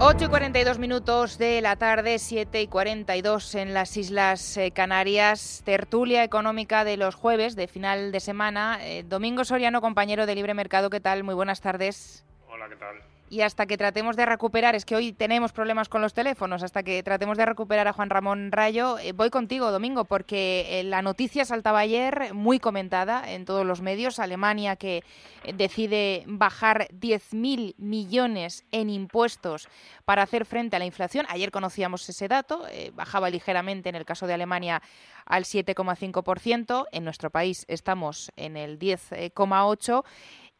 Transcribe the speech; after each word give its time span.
8 0.00 0.26
y 0.26 0.28
42 0.28 0.78
minutos 0.78 1.38
de 1.38 1.60
la 1.60 1.74
tarde, 1.74 2.20
7 2.20 2.62
y 2.62 2.68
42 2.68 3.56
en 3.56 3.74
las 3.74 3.96
Islas 3.96 4.56
eh, 4.56 4.70
Canarias. 4.70 5.62
Tertulia 5.64 6.22
económica 6.22 6.84
de 6.84 6.96
los 6.96 7.16
jueves 7.16 7.56
de 7.56 7.66
final 7.66 8.12
de 8.12 8.20
semana. 8.20 8.78
Eh, 8.80 9.02
Domingo 9.02 9.44
Soriano, 9.44 9.80
compañero 9.80 10.26
de 10.26 10.36
Libre 10.36 10.54
Mercado, 10.54 10.88
¿qué 10.88 11.00
tal? 11.00 11.24
Muy 11.24 11.34
buenas 11.34 11.60
tardes. 11.60 12.24
Hola, 12.48 12.68
¿qué 12.68 12.76
tal? 12.76 13.02
Y 13.30 13.42
hasta 13.42 13.66
que 13.66 13.76
tratemos 13.76 14.16
de 14.16 14.26
recuperar, 14.26 14.74
es 14.74 14.84
que 14.84 14.96
hoy 14.96 15.12
tenemos 15.12 15.52
problemas 15.52 15.88
con 15.88 16.02
los 16.02 16.14
teléfonos, 16.14 16.62
hasta 16.62 16.82
que 16.82 17.02
tratemos 17.02 17.36
de 17.36 17.46
recuperar 17.46 17.86
a 17.88 17.92
Juan 17.92 18.10
Ramón 18.10 18.52
Rayo, 18.52 18.98
eh, 18.98 19.12
voy 19.12 19.30
contigo, 19.30 19.70
Domingo, 19.70 20.04
porque 20.04 20.80
eh, 20.80 20.84
la 20.84 21.02
noticia 21.02 21.44
saltaba 21.44 21.80
ayer, 21.80 22.32
muy 22.34 22.58
comentada 22.58 23.30
en 23.30 23.44
todos 23.44 23.66
los 23.66 23.82
medios, 23.82 24.18
Alemania 24.18 24.76
que 24.76 25.02
eh, 25.44 25.52
decide 25.52 26.24
bajar 26.26 26.88
10.000 26.92 27.74
millones 27.78 28.64
en 28.72 28.90
impuestos 28.90 29.68
para 30.04 30.22
hacer 30.22 30.44
frente 30.44 30.76
a 30.76 30.78
la 30.78 30.86
inflación. 30.86 31.26
Ayer 31.28 31.50
conocíamos 31.50 32.08
ese 32.08 32.28
dato, 32.28 32.64
bajaba 32.94 33.28
ligeramente 33.28 33.88
en 33.88 33.94
el 33.94 34.06
caso 34.06 34.26
de 34.26 34.34
Alemania 34.34 34.82
al 35.26 35.44
7,5%, 35.44 36.86
en 36.90 37.04
nuestro 37.04 37.30
país 37.30 37.66
estamos 37.68 38.32
en 38.36 38.56
el 38.56 38.78
10,8%. 38.78 40.04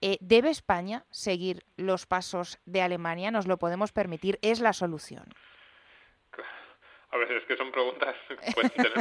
Eh, 0.00 0.18
¿Debe 0.20 0.50
España 0.50 1.04
seguir 1.10 1.64
los 1.76 2.06
pasos 2.06 2.58
de 2.66 2.82
Alemania? 2.82 3.30
¿Nos 3.30 3.46
lo 3.46 3.56
podemos 3.58 3.92
permitir? 3.92 4.38
¿Es 4.42 4.60
la 4.60 4.72
solución? 4.72 5.26
A 7.10 7.16
veces 7.16 7.38
es 7.38 7.44
que 7.44 7.56
son 7.56 7.72
preguntas 7.72 8.14
pueden 8.54 8.70
tener 8.70 8.92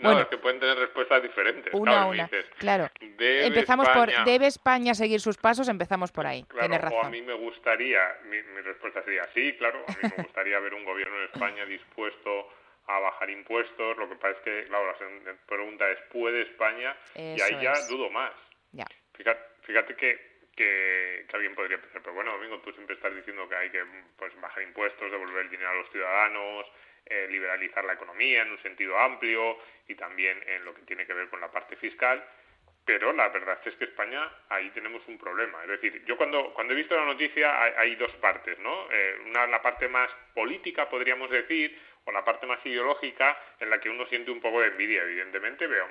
no, 0.00 0.20
es 0.20 0.26
que 0.26 0.38
pueden 0.38 0.58
tener 0.58 0.76
respuestas 0.76 1.22
diferentes. 1.22 1.72
Una 1.72 2.02
a 2.02 2.06
una. 2.06 2.28
claro. 2.58 2.90
Empezamos 3.00 3.88
por 3.90 4.10
¿debe 4.24 4.46
España 4.46 4.92
seguir 4.94 5.20
sus 5.20 5.36
pasos? 5.36 5.68
Empezamos 5.68 6.10
por 6.10 6.26
ahí. 6.26 6.42
Claro, 6.44 6.78
razón. 6.78 6.98
O 7.00 7.06
a 7.06 7.10
mí 7.10 7.22
me 7.22 7.34
gustaría, 7.34 8.00
mi, 8.24 8.40
respuesta 8.62 9.04
sería 9.04 9.24
sí, 9.34 9.54
claro. 9.56 9.84
A 9.86 9.92
mí 9.92 10.12
me 10.16 10.22
gustaría 10.24 10.58
ver 10.58 10.74
un 10.74 10.84
gobierno 10.84 11.16
en 11.16 11.24
España 11.26 11.64
dispuesto 11.64 12.48
a 12.88 12.98
bajar 12.98 13.30
impuestos. 13.30 13.96
Lo 13.96 14.08
que 14.08 14.16
pasa 14.16 14.30
es 14.30 14.38
que, 14.38 14.64
claro, 14.66 14.86
la 14.86 15.34
pregunta 15.46 15.88
es 15.90 15.98
¿puede 16.10 16.42
España? 16.42 16.96
y 17.14 17.40
ahí 17.40 17.62
ya 17.62 17.74
dudo 17.88 18.10
más. 18.10 18.32
Ya. 18.72 18.84
Fíjate, 19.14 19.40
fíjate 19.68 19.94
que, 19.94 20.18
que, 20.56 21.26
alguien 21.32 21.54
podría 21.54 21.78
pensar, 21.78 22.00
pero 22.02 22.14
bueno, 22.14 22.32
Domingo, 22.32 22.58
tú 22.60 22.72
siempre 22.72 22.96
estás 22.96 23.14
diciendo 23.14 23.48
que 23.48 23.54
hay 23.54 23.70
que 23.70 23.84
pues, 24.16 24.34
bajar 24.40 24.62
impuestos, 24.62 25.12
devolver 25.12 25.44
el 25.44 25.50
dinero 25.50 25.70
a 25.70 25.74
los 25.74 25.90
ciudadanos, 25.90 26.66
eh, 27.04 27.28
liberalizar 27.30 27.84
la 27.84 27.92
economía 27.92 28.42
en 28.42 28.50
un 28.50 28.62
sentido 28.62 28.98
amplio 28.98 29.58
y 29.86 29.94
también 29.94 30.42
en 30.46 30.64
lo 30.64 30.74
que 30.74 30.82
tiene 30.82 31.06
que 31.06 31.12
ver 31.12 31.28
con 31.28 31.40
la 31.40 31.52
parte 31.52 31.76
fiscal. 31.76 32.24
Pero 32.84 33.12
la 33.12 33.28
verdad 33.28 33.60
es 33.66 33.74
que 33.74 33.84
España 33.84 34.26
ahí 34.48 34.70
tenemos 34.70 35.06
un 35.06 35.18
problema. 35.18 35.62
Es 35.62 35.68
decir, 35.68 36.02
yo 36.06 36.16
cuando, 36.16 36.54
cuando 36.54 36.72
he 36.72 36.76
visto 36.76 36.96
la 36.96 37.04
noticia 37.04 37.62
hay, 37.78 37.94
dos 37.96 38.12
partes, 38.12 38.58
¿no? 38.60 38.88
Eh, 38.90 39.18
una 39.26 39.46
la 39.46 39.60
parte 39.60 39.86
más 39.88 40.10
política, 40.34 40.88
podríamos 40.88 41.28
decir, 41.28 41.78
o 42.04 42.12
la 42.12 42.24
parte 42.24 42.46
más 42.46 42.64
ideológica, 42.64 43.38
en 43.60 43.68
la 43.68 43.78
que 43.78 43.90
uno 43.90 44.06
siente 44.06 44.30
un 44.30 44.40
poco 44.40 44.62
de 44.62 44.68
envidia, 44.68 45.02
evidentemente. 45.02 45.66
Veo 45.66 45.86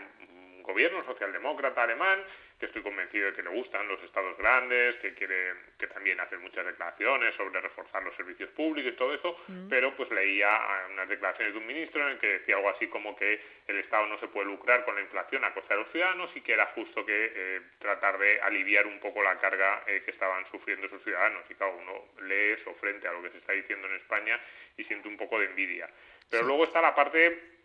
gobierno 0.68 1.04
socialdemócrata 1.06 1.84
alemán 1.84 2.24
que 2.60 2.66
estoy 2.66 2.82
convencido 2.82 3.28
de 3.28 3.34
que 3.34 3.44
le 3.44 3.50
gustan 3.50 3.88
los 3.88 4.02
estados 4.04 4.36
grandes, 4.38 4.96
que 4.96 5.14
quiere 5.14 5.54
que 5.78 5.88
también 5.88 6.20
hace 6.20 6.38
muchas 6.38 6.66
declaraciones 6.66 7.36
sobre 7.36 7.62
reforzar 7.62 8.02
los 8.04 8.16
servicios 8.16 8.50
públicos 8.52 8.94
y 8.94 8.96
todo 8.96 9.14
eso, 9.14 9.38
mm. 9.48 9.70
pero 9.70 9.96
pues 9.96 10.10
leía 10.10 10.50
unas 10.92 11.08
declaraciones 11.08 11.54
de 11.54 11.60
un 11.60 11.68
ministro 11.68 12.02
en 12.02 12.14
el 12.14 12.20
que 12.20 12.40
decía 12.40 12.56
algo 12.56 12.70
así 12.70 12.88
como 12.88 13.16
que 13.16 13.40
el 13.68 13.78
Estado 13.78 14.08
no 14.08 14.20
se 14.20 14.28
puede 14.30 14.48
lucrar 14.48 14.86
con 14.86 14.96
la 14.96 15.02
inflación 15.02 15.44
a 15.46 15.54
costa 15.54 15.76
de 15.76 15.82
los 15.82 15.92
ciudadanos 15.92 16.32
y 16.36 16.42
que 16.42 16.54
era 16.54 16.66
justo 16.74 17.06
que 17.06 17.32
eh, 17.36 17.62
tratar 17.78 18.18
de 18.18 18.42
aliviar 18.42 18.88
un 18.88 19.00
poco 19.00 19.22
la 19.22 19.40
carga 19.40 19.84
eh, 19.86 20.02
que 20.04 20.12
estaban 20.12 20.44
sufriendo 20.50 20.90
sus 20.90 21.04
ciudadanos. 21.04 21.44
Y 21.50 21.54
claro, 21.54 21.78
uno 21.78 22.26
lee 22.28 22.56
eso 22.60 22.74
frente 22.76 23.08
a 23.08 23.14
lo 23.14 23.22
que 23.22 23.30
se 23.30 23.38
está 23.38 23.54
diciendo 23.54 23.88
en 23.88 23.96
España 23.96 24.40
y 24.78 24.84
siente 24.86 25.08
un 25.08 25.18
poco 25.18 25.40
de 25.40 25.46
envidia. 25.46 25.88
Pero 26.30 26.44
luego 26.44 26.64
está 26.64 26.82
la 26.82 26.96
parte 26.96 27.57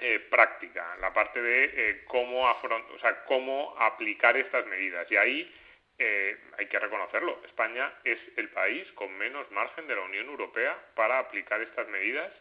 eh, 0.00 0.20
práctica, 0.30 0.96
la 1.00 1.12
parte 1.12 1.42
de 1.42 1.64
eh, 1.64 2.04
cómo, 2.06 2.44
o 2.44 2.98
sea, 3.00 3.24
cómo 3.24 3.74
aplicar 3.80 4.36
estas 4.36 4.64
medidas. 4.66 5.10
Y 5.10 5.16
ahí 5.16 5.54
eh, 5.98 6.38
hay 6.56 6.66
que 6.66 6.78
reconocerlo, 6.78 7.40
España 7.44 7.92
es 8.04 8.16
el 8.36 8.48
país 8.50 8.86
con 8.92 9.12
menos 9.18 9.50
margen 9.50 9.88
de 9.88 9.96
la 9.96 10.02
Unión 10.02 10.26
Europea 10.26 10.78
para 10.94 11.18
aplicar 11.18 11.60
estas 11.62 11.88
medidas 11.88 12.32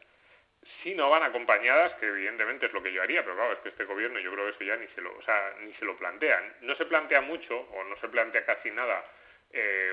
si 0.83 0.93
no 0.93 1.09
van 1.09 1.23
acompañadas, 1.23 1.93
que 1.93 2.05
evidentemente 2.05 2.67
es 2.67 2.73
lo 2.73 2.83
que 2.83 2.93
yo 2.93 3.01
haría, 3.01 3.23
pero 3.23 3.35
claro, 3.35 3.53
es 3.53 3.59
que 3.59 3.69
este 3.69 3.85
gobierno 3.85 4.19
yo 4.19 4.31
creo 4.33 4.45
que 4.45 4.51
eso 4.51 4.63
ya 4.63 4.75
ni 4.75 4.87
se 4.89 5.01
lo, 5.01 5.17
o 5.17 5.21
sea, 5.23 5.55
ni 5.61 5.73
se 5.75 5.85
lo 5.85 5.97
plantean. 5.97 6.57
No 6.61 6.75
se 6.75 6.85
plantea 6.85 7.21
mucho 7.21 7.57
o 7.57 7.83
no 7.85 7.97
se 7.97 8.09
plantea 8.09 8.45
casi 8.45 8.69
nada 8.69 9.03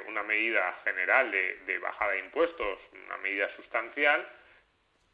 una 0.06 0.22
medida 0.22 0.80
general 0.84 1.30
de, 1.30 1.60
de 1.64 1.78
bajada 1.78 2.12
de 2.12 2.18
impuestos, 2.18 2.78
una 3.06 3.16
medida 3.18 3.48
sustancial, 3.56 4.28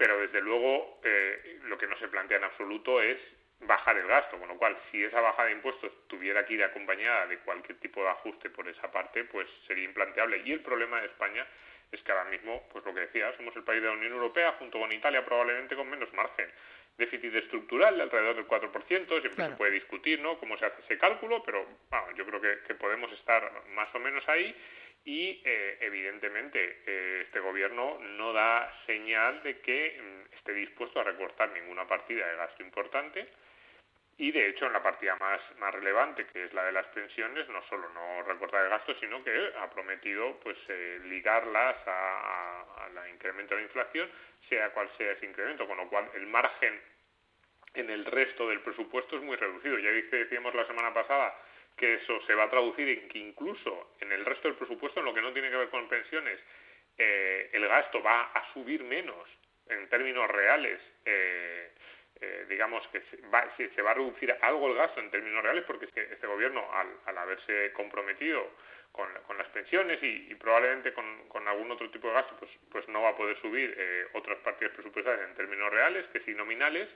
pero 0.00 0.18
desde 0.18 0.40
luego 0.40 0.98
eh, 1.04 1.58
lo 1.64 1.76
que 1.76 1.86
no 1.86 1.94
se 1.98 2.08
plantea 2.08 2.38
en 2.38 2.44
absoluto 2.44 3.02
es 3.02 3.18
bajar 3.60 3.98
el 3.98 4.06
gasto, 4.06 4.38
con 4.38 4.48
lo 4.48 4.56
cual 4.56 4.74
si 4.90 5.04
esa 5.04 5.20
bajada 5.20 5.48
de 5.48 5.56
impuestos 5.56 5.92
tuviera 6.06 6.46
que 6.46 6.54
ir 6.54 6.64
acompañada 6.64 7.26
de 7.26 7.36
cualquier 7.40 7.78
tipo 7.80 8.02
de 8.02 8.08
ajuste 8.08 8.48
por 8.48 8.66
esa 8.66 8.90
parte, 8.90 9.24
pues 9.24 9.46
sería 9.66 9.84
implanteable. 9.84 10.40
Y 10.42 10.52
el 10.52 10.60
problema 10.60 11.02
de 11.02 11.08
España 11.08 11.46
es 11.92 12.00
que 12.00 12.12
ahora 12.12 12.30
mismo, 12.30 12.66
pues 12.72 12.82
lo 12.82 12.94
que 12.94 13.00
decía, 13.00 13.30
somos 13.36 13.54
el 13.56 13.62
país 13.62 13.82
de 13.82 13.88
la 13.88 13.92
Unión 13.92 14.12
Europea, 14.12 14.52
junto 14.52 14.78
con 14.78 14.90
Italia, 14.90 15.22
probablemente 15.22 15.76
con 15.76 15.90
menos 15.90 16.10
margen. 16.14 16.50
Déficit 16.96 17.34
estructural 17.34 17.94
de 17.98 18.02
alrededor 18.02 18.36
del 18.36 18.48
4%, 18.48 19.20
siempre 19.20 19.48
se 19.48 19.56
puede 19.56 19.72
discutir 19.72 20.18
¿no? 20.20 20.38
cómo 20.38 20.56
se 20.56 20.64
hace 20.64 20.80
ese 20.80 20.96
cálculo, 20.96 21.42
pero 21.42 21.66
bueno, 21.90 22.06
yo 22.16 22.24
creo 22.24 22.40
que 22.40 22.74
podemos 22.74 23.12
estar 23.12 23.52
más 23.74 23.94
o 23.94 23.98
menos 23.98 24.26
ahí 24.30 24.56
y 25.04 25.40
eh, 25.44 25.78
evidentemente 25.80 26.82
eh, 26.86 27.22
este 27.26 27.40
gobierno 27.40 27.98
no 28.00 28.32
da 28.32 28.70
señal 28.86 29.42
de 29.42 29.60
que 29.60 29.98
mm, 30.00 30.34
esté 30.34 30.52
dispuesto 30.52 31.00
a 31.00 31.04
recortar 31.04 31.50
ninguna 31.52 31.86
partida 31.86 32.26
de 32.28 32.36
gasto 32.36 32.62
importante. 32.62 33.28
Y 34.18 34.32
de 34.32 34.50
hecho 34.50 34.66
en 34.66 34.74
la 34.74 34.82
partida 34.82 35.16
más, 35.16 35.40
más 35.58 35.74
relevante 35.74 36.26
que 36.26 36.44
es 36.44 36.52
la 36.52 36.64
de 36.64 36.72
las 36.72 36.86
pensiones 36.88 37.48
no 37.48 37.62
solo 37.68 37.88
no 37.88 38.22
recortar 38.24 38.64
el 38.64 38.70
gasto 38.70 38.94
sino 39.00 39.24
que 39.24 39.52
ha 39.58 39.70
prometido 39.70 40.38
pues 40.40 40.58
eh, 40.68 41.00
ligarlas 41.04 41.76
al 41.88 42.98
a, 42.98 43.08
incremento 43.08 43.54
de 43.54 43.62
la 43.62 43.66
inflación 43.66 44.10
sea 44.50 44.68
cual 44.70 44.90
sea 44.98 45.12
ese 45.12 45.24
incremento. 45.24 45.66
Con 45.66 45.78
lo 45.78 45.88
cual 45.88 46.10
el 46.14 46.26
margen 46.26 46.78
en 47.72 47.88
el 47.88 48.04
resto 48.04 48.48
del 48.48 48.60
presupuesto 48.60 49.16
es 49.16 49.22
muy 49.22 49.36
reducido. 49.36 49.78
Ya 49.78 49.90
decíamos 49.90 50.54
la 50.54 50.66
semana 50.66 50.92
pasada 50.92 51.34
que 51.80 51.94
eso 51.94 52.20
se 52.26 52.34
va 52.34 52.44
a 52.44 52.50
traducir 52.50 52.86
en 52.86 53.08
que 53.08 53.18
incluso 53.18 53.94
en 54.00 54.12
el 54.12 54.26
resto 54.26 54.48
del 54.48 54.58
presupuesto, 54.58 55.00
en 55.00 55.06
lo 55.06 55.14
que 55.14 55.22
no 55.22 55.32
tiene 55.32 55.48
que 55.48 55.56
ver 55.56 55.70
con 55.70 55.88
pensiones, 55.88 56.38
eh, 56.98 57.48
el 57.54 57.66
gasto 57.66 58.02
va 58.02 58.24
a 58.34 58.52
subir 58.52 58.84
menos 58.84 59.26
en 59.66 59.88
términos 59.88 60.28
reales. 60.28 60.78
Eh, 61.06 61.72
eh, 62.20 62.44
digamos 62.50 62.86
que 62.88 63.00
se 63.00 63.16
va, 63.28 63.50
se 63.56 63.80
va 63.80 63.92
a 63.92 63.94
reducir 63.94 64.30
algo 64.42 64.68
el 64.68 64.74
gasto 64.74 65.00
en 65.00 65.10
términos 65.10 65.42
reales 65.42 65.64
porque 65.64 65.86
es 65.86 65.92
que 65.92 66.02
este 66.02 66.26
gobierno 66.26 66.68
al, 66.74 67.16
haberse 67.16 67.72
comprometido 67.72 68.46
con, 68.92 69.08
las 69.38 69.48
pensiones 69.48 69.98
y, 70.02 70.34
probablemente 70.34 70.92
con, 70.92 71.48
algún 71.48 71.70
otro 71.70 71.90
tipo 71.90 72.08
de 72.08 72.14
gasto 72.14 72.36
pues, 72.38 72.50
pues 72.70 72.86
no 72.88 73.00
va 73.00 73.10
a 73.10 73.16
poder 73.16 73.40
subir 73.40 73.74
otras 74.12 74.36
partidas 74.40 74.74
presupuestarias 74.74 75.30
en 75.30 75.34
términos 75.36 75.70
reales 75.70 76.04
que 76.12 76.20
sí 76.20 76.34
nominales 76.34 76.88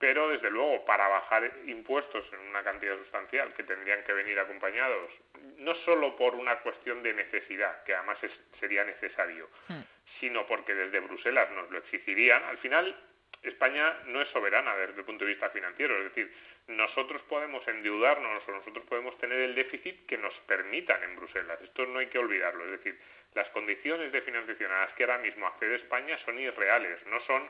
pero 0.00 0.30
desde 0.30 0.50
luego 0.50 0.82
para 0.86 1.06
bajar 1.08 1.52
impuestos 1.66 2.24
en 2.32 2.40
una 2.48 2.64
cantidad 2.64 2.96
sustancial 2.96 3.52
que 3.52 3.62
tendrían 3.62 4.02
que 4.02 4.14
venir 4.14 4.40
acompañados 4.40 5.10
no 5.58 5.74
solo 5.84 6.16
por 6.16 6.34
una 6.34 6.58
cuestión 6.60 7.02
de 7.02 7.12
necesidad, 7.12 7.84
que 7.84 7.94
además 7.94 8.18
sería 8.58 8.82
necesario, 8.82 9.48
hmm. 9.68 9.80
sino 10.18 10.46
porque 10.46 10.74
desde 10.74 11.00
Bruselas 11.00 11.50
nos 11.50 11.70
lo 11.70 11.78
exigirían, 11.78 12.42
al 12.44 12.56
final 12.58 12.96
España 13.42 13.98
no 14.06 14.22
es 14.22 14.28
soberana 14.30 14.74
desde 14.76 15.00
el 15.00 15.04
punto 15.04 15.24
de 15.24 15.32
vista 15.32 15.50
financiero, 15.50 15.96
es 15.98 16.04
decir, 16.04 16.34
nosotros 16.68 17.20
podemos 17.28 17.66
endeudarnos 17.68 18.42
o 18.48 18.52
nosotros 18.52 18.84
podemos 18.86 19.18
tener 19.18 19.38
el 19.38 19.54
déficit 19.54 20.06
que 20.06 20.16
nos 20.16 20.32
permitan 20.46 21.02
en 21.02 21.16
Bruselas, 21.16 21.60
esto 21.60 21.84
no 21.84 21.98
hay 21.98 22.06
que 22.06 22.18
olvidarlo, 22.18 22.64
es 22.64 22.70
decir, 22.82 22.98
las 23.34 23.48
condiciones 23.50 24.12
de 24.12 24.22
financiación 24.22 24.72
a 24.72 24.86
las 24.86 24.94
que 24.94 25.04
ahora 25.04 25.18
mismo 25.18 25.46
accede 25.46 25.76
España 25.76 26.18
son 26.24 26.38
irreales, 26.38 27.04
no 27.06 27.20
son 27.20 27.48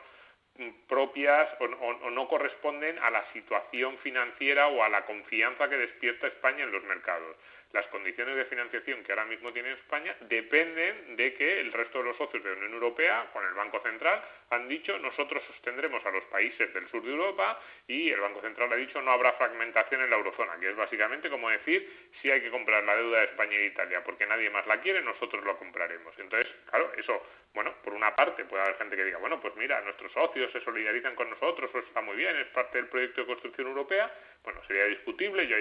propias 0.89 1.49
o, 1.61 2.11
no 2.11 2.29
corresponden 2.29 2.99
a 2.99 3.11
la 3.11 3.25
situación 3.33 3.97
financiera 3.99 4.69
o 4.69 4.83
a 4.83 4.89
la 4.89 5.07
confianza 5.07 5.69
que 5.69 5.77
despierta 5.77 6.27
España 6.27 6.65
en 6.65 6.73
los 6.73 6.85
mercados. 6.85 7.37
las 7.73 7.87
condiciones 7.87 8.35
de 8.35 8.47
financiación 8.47 9.05
que 9.05 9.13
ahora 9.13 9.27
mismo 9.27 9.53
tiene 9.53 9.71
España 9.71 10.17
dependen 10.23 11.15
de 11.15 11.35
que 11.35 11.61
el 11.61 11.73
resto 11.73 11.99
de 11.99 12.05
los 12.05 12.17
socios 12.17 12.43
de 12.43 12.51
la 12.51 12.57
Unión 12.57 12.73
Europea, 12.73 13.31
con 13.33 13.47
el 13.47 13.55
Banco 13.55 13.81
Central, 13.81 14.21
han 14.51 14.67
dicho 14.69 14.99
nosotros 14.99 15.41
sostendremos 15.47 16.05
a 16.05 16.11
los 16.11 16.25
países 16.25 16.75
del 16.75 16.89
sur 16.89 17.01
de 17.05 17.13
Europa 17.13 17.61
y 17.87 18.11
el 18.11 18.19
Banco 18.19 18.41
Central 18.41 18.73
ha 18.73 18.77
dicho 18.77 19.01
no 19.01 19.13
habrá 19.13 19.35
fragmentación 19.35 20.03
en 20.03 20.11
la 20.11 20.17
eurozona, 20.17 20.59
que 20.59 20.71
es 20.71 20.77
básicamente 20.77 21.31
como 21.31 21.49
decir 21.49 22.11
si 22.21 22.29
hay 22.29 22.41
que 22.41 22.51
comprar 22.51 22.83
la 22.83 22.97
deuda 22.97 23.21
de 23.21 23.27
España 23.27 23.57
e 23.57 23.67
Italia 23.67 24.03
porque 24.03 24.27
nadie 24.27 24.51
más 24.51 24.67
la 24.67 24.81
quiere, 24.81 25.01
nosotros 25.03 25.45
lo 25.45 25.57
compraremos. 25.57 26.13
Entonces, 26.19 26.53
claro, 26.71 26.93
eso, 26.97 27.23
bueno, 27.53 27.75
por 27.83 27.93
una 27.93 28.15
parte 28.15 28.45
puede 28.45 28.63
haber 28.63 28.77
gente 28.77 28.97
que 28.97 29.05
diga, 29.05 29.19
bueno, 29.19 29.41
pues 29.41 29.55
mira, 29.57 29.81
nuestros 29.83 30.13
socios 30.13 30.51
se 30.53 30.61
solidarizan 30.61 31.15
con 31.15 31.29
nosotros, 31.29 31.71
eso 31.71 31.81
está 31.81 32.01
muy 32.01 32.17
bien, 32.17 32.37
es 32.37 32.49
parte 32.49 32.79
del 32.79 32.89
proyecto 32.89 33.23
de 33.23 33.27
construcción 33.27 33.67
europea, 33.69 34.13
bueno, 34.43 34.61
sería 34.67 34.85
discutible, 34.85 35.47
yo 35.47 35.57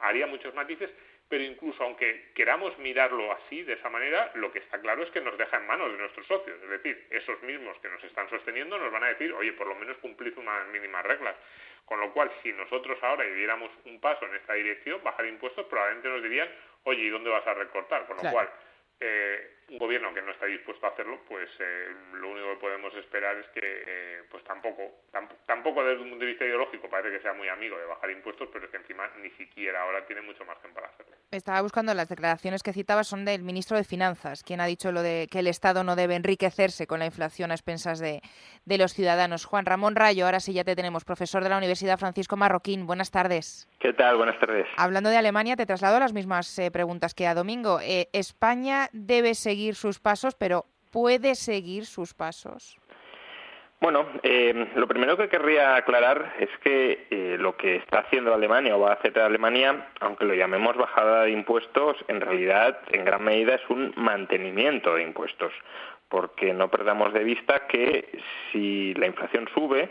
haría 0.00 0.26
muchos 0.26 0.54
matices, 0.54 0.90
pero 1.28 1.42
incluso 1.42 1.82
aunque 1.82 2.30
queramos 2.34 2.78
mirarlo 2.78 3.32
así, 3.32 3.62
de 3.62 3.72
esa 3.72 3.90
manera, 3.90 4.30
lo 4.34 4.52
que 4.52 4.60
está 4.60 4.80
claro 4.80 5.02
es 5.02 5.10
que 5.10 5.20
nos 5.20 5.36
deja 5.36 5.56
en 5.56 5.66
manos 5.66 5.90
de 5.90 5.98
nuestros 5.98 6.26
socios. 6.26 6.62
Es 6.62 6.70
decir, 6.70 7.06
esos 7.10 7.42
mismos 7.42 7.76
que 7.80 7.88
nos 7.88 8.02
están 8.04 8.30
sosteniendo 8.30 8.78
nos 8.78 8.92
van 8.92 9.02
a 9.02 9.08
decir, 9.08 9.32
oye, 9.32 9.52
por 9.54 9.66
lo 9.66 9.74
menos 9.74 9.96
cumplid 9.98 10.38
unas 10.38 10.68
mínimas 10.68 11.04
reglas. 11.04 11.34
Con 11.84 12.00
lo 12.00 12.12
cual, 12.12 12.30
si 12.42 12.52
nosotros 12.52 12.98
ahora 13.02 13.24
diéramos 13.24 13.70
un 13.84 14.00
paso 14.00 14.24
en 14.26 14.36
esta 14.36 14.54
dirección, 14.54 15.02
bajar 15.02 15.26
impuestos, 15.26 15.66
probablemente 15.66 16.08
nos 16.08 16.22
dirían, 16.22 16.48
oye, 16.84 17.02
¿y 17.02 17.10
dónde 17.10 17.30
vas 17.30 17.46
a 17.46 17.54
recortar? 17.54 18.06
Con 18.06 18.16
lo 18.18 18.30
cual, 18.30 18.48
eh, 19.00 19.56
un 19.68 19.78
gobierno 19.78 20.14
que 20.14 20.22
no 20.22 20.30
está 20.30 20.46
dispuesto 20.46 20.86
a 20.86 20.90
hacerlo, 20.90 21.20
pues 21.28 21.48
eh, 21.58 21.88
lo 22.14 22.30
único 22.30 22.50
que 22.50 22.60
podemos 22.60 22.94
esperar 22.94 23.36
es 23.36 23.46
que, 23.48 23.60
eh, 23.62 24.22
pues 24.30 24.44
tampoco, 24.44 24.82
tampoco 25.46 25.82
desde 25.82 26.02
un 26.02 26.10
punto 26.10 26.24
de 26.24 26.30
vista 26.30 26.44
ideológico 26.44 26.88
parece 26.88 27.16
que 27.16 27.22
sea 27.22 27.32
muy 27.32 27.48
amigo 27.48 27.76
de 27.76 27.84
bajar 27.84 28.10
impuestos, 28.10 28.48
pero 28.52 28.66
es 28.66 28.70
que 28.70 28.76
encima 28.76 29.10
ni 29.20 29.30
siquiera 29.30 29.82
ahora 29.82 30.06
tiene 30.06 30.22
mucho 30.22 30.44
margen 30.44 30.72
para 30.72 30.86
hacerlo. 30.86 31.16
Estaba 31.32 31.60
buscando 31.62 31.92
las 31.94 32.08
declaraciones 32.08 32.62
que 32.62 32.72
citaba 32.72 33.02
son 33.02 33.24
del 33.24 33.42
ministro 33.42 33.76
de 33.76 33.82
Finanzas, 33.82 34.44
quien 34.44 34.60
ha 34.60 34.66
dicho 34.66 34.92
lo 34.92 35.02
de 35.02 35.26
que 35.30 35.40
el 35.40 35.48
Estado 35.48 35.82
no 35.82 35.96
debe 35.96 36.14
enriquecerse 36.14 36.86
con 36.86 37.00
la 37.00 37.06
inflación 37.06 37.50
a 37.50 37.54
expensas 37.54 37.98
de, 37.98 38.22
de 38.64 38.78
los 38.78 38.94
ciudadanos. 38.94 39.44
Juan 39.44 39.66
Ramón 39.66 39.96
Rayo, 39.96 40.26
ahora 40.26 40.38
sí 40.38 40.52
ya 40.52 40.62
te 40.62 40.76
tenemos, 40.76 41.04
profesor 41.04 41.42
de 41.42 41.48
la 41.48 41.58
Universidad 41.58 41.98
Francisco 41.98 42.36
Marroquín. 42.36 42.86
Buenas 42.86 43.10
tardes. 43.10 43.68
¿Qué 43.80 43.92
tal? 43.92 44.16
Buenas 44.16 44.38
tardes. 44.38 44.66
Hablando 44.76 45.10
de 45.10 45.16
Alemania, 45.16 45.56
te 45.56 45.66
traslado 45.66 45.98
las 45.98 46.12
mismas 46.12 46.60
preguntas 46.72 47.14
que 47.14 47.26
a 47.26 47.34
Domingo. 47.34 47.80
España 48.12 48.88
debe 48.92 49.34
seguir 49.34 49.55
sus 49.74 49.98
pasos, 49.98 50.34
pero 50.34 50.66
¿puede 50.90 51.34
seguir 51.34 51.86
sus 51.86 52.14
pasos? 52.14 52.78
Bueno, 53.78 54.06
eh, 54.22 54.68
lo 54.74 54.88
primero 54.88 55.18
que 55.18 55.28
querría 55.28 55.76
aclarar 55.76 56.34
es 56.40 56.48
que 56.62 57.06
eh, 57.10 57.36
lo 57.38 57.58
que 57.58 57.76
está 57.76 58.00
haciendo 58.00 58.32
Alemania 58.32 58.74
o 58.74 58.80
va 58.80 58.90
a 58.90 58.94
hacer 58.94 59.18
Alemania, 59.18 59.88
aunque 60.00 60.24
lo 60.24 60.32
llamemos 60.32 60.76
bajada 60.76 61.24
de 61.24 61.32
impuestos, 61.32 61.96
en 62.08 62.22
realidad 62.22 62.78
en 62.90 63.04
gran 63.04 63.22
medida 63.22 63.56
es 63.56 63.68
un 63.68 63.92
mantenimiento 63.96 64.94
de 64.94 65.02
impuestos, 65.02 65.52
porque 66.08 66.54
no 66.54 66.70
perdamos 66.70 67.12
de 67.12 67.22
vista 67.22 67.66
que 67.66 68.18
si 68.50 68.94
la 68.94 69.06
inflación 69.06 69.46
sube 69.52 69.90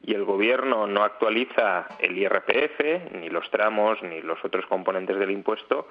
y 0.00 0.14
el 0.14 0.24
gobierno 0.24 0.86
no 0.86 1.02
actualiza 1.02 1.88
el 1.98 2.16
IRPF, 2.16 3.12
ni 3.14 3.30
los 3.30 3.50
tramos, 3.50 4.00
ni 4.02 4.22
los 4.22 4.44
otros 4.44 4.64
componentes 4.66 5.18
del 5.18 5.32
impuesto, 5.32 5.88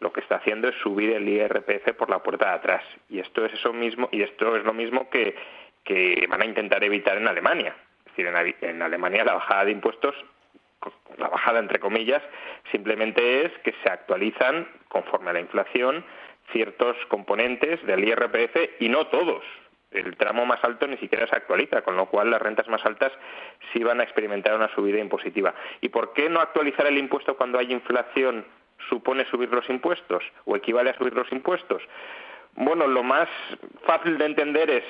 lo 0.00 0.12
que 0.12 0.20
está 0.20 0.36
haciendo 0.36 0.68
es 0.68 0.74
subir 0.76 1.12
el 1.12 1.28
IRPF 1.28 1.92
por 1.96 2.10
la 2.10 2.22
puerta 2.22 2.46
de 2.46 2.54
atrás. 2.54 2.84
Y 3.08 3.20
esto 3.20 3.44
es 3.44 3.52
eso 3.54 3.72
mismo, 3.72 4.08
y 4.12 4.22
esto 4.22 4.56
es 4.56 4.64
lo 4.64 4.72
mismo 4.72 5.08
que, 5.10 5.34
que 5.84 6.26
van 6.28 6.42
a 6.42 6.46
intentar 6.46 6.82
evitar 6.82 7.16
en 7.16 7.28
Alemania. 7.28 7.74
Es 8.06 8.16
decir, 8.16 8.56
en, 8.62 8.82
Alemania 8.82 9.24
la 9.24 9.34
bajada 9.34 9.64
de 9.64 9.72
impuestos, 9.72 10.14
la 11.18 11.28
bajada 11.28 11.58
entre 11.58 11.78
comillas, 11.78 12.22
simplemente 12.70 13.46
es 13.46 13.52
que 13.64 13.74
se 13.82 13.90
actualizan 13.90 14.68
conforme 14.88 15.30
a 15.30 15.32
la 15.34 15.40
inflación 15.40 16.04
ciertos 16.52 16.96
componentes 17.08 17.84
del 17.86 18.04
IRPF 18.04 18.80
y 18.80 18.88
no 18.88 19.06
todos. 19.06 19.42
El 19.90 20.16
tramo 20.16 20.44
más 20.44 20.62
alto 20.64 20.86
ni 20.86 20.96
siquiera 20.96 21.26
se 21.26 21.36
actualiza, 21.36 21.82
con 21.82 21.96
lo 21.96 22.06
cual 22.06 22.30
las 22.30 22.42
rentas 22.42 22.68
más 22.68 22.84
altas 22.84 23.12
sí 23.72 23.82
van 23.84 24.00
a 24.00 24.02
experimentar 24.02 24.54
una 24.54 24.68
subida 24.74 24.98
impositiva. 24.98 25.54
¿Y 25.80 25.88
por 25.88 26.12
qué 26.12 26.28
no 26.28 26.40
actualizar 26.40 26.86
el 26.86 26.98
impuesto 26.98 27.36
cuando 27.36 27.58
hay 27.58 27.72
inflación 27.72 28.44
supone 28.88 29.24
subir 29.26 29.50
los 29.50 29.68
impuestos 29.68 30.22
o 30.44 30.56
equivale 30.56 30.90
a 30.90 30.98
subir 30.98 31.14
los 31.14 31.30
impuestos? 31.32 31.82
Bueno, 32.56 32.86
lo 32.86 33.02
más 33.02 33.28
fácil 33.84 34.16
de 34.16 34.26
entender 34.26 34.70
es 34.70 34.84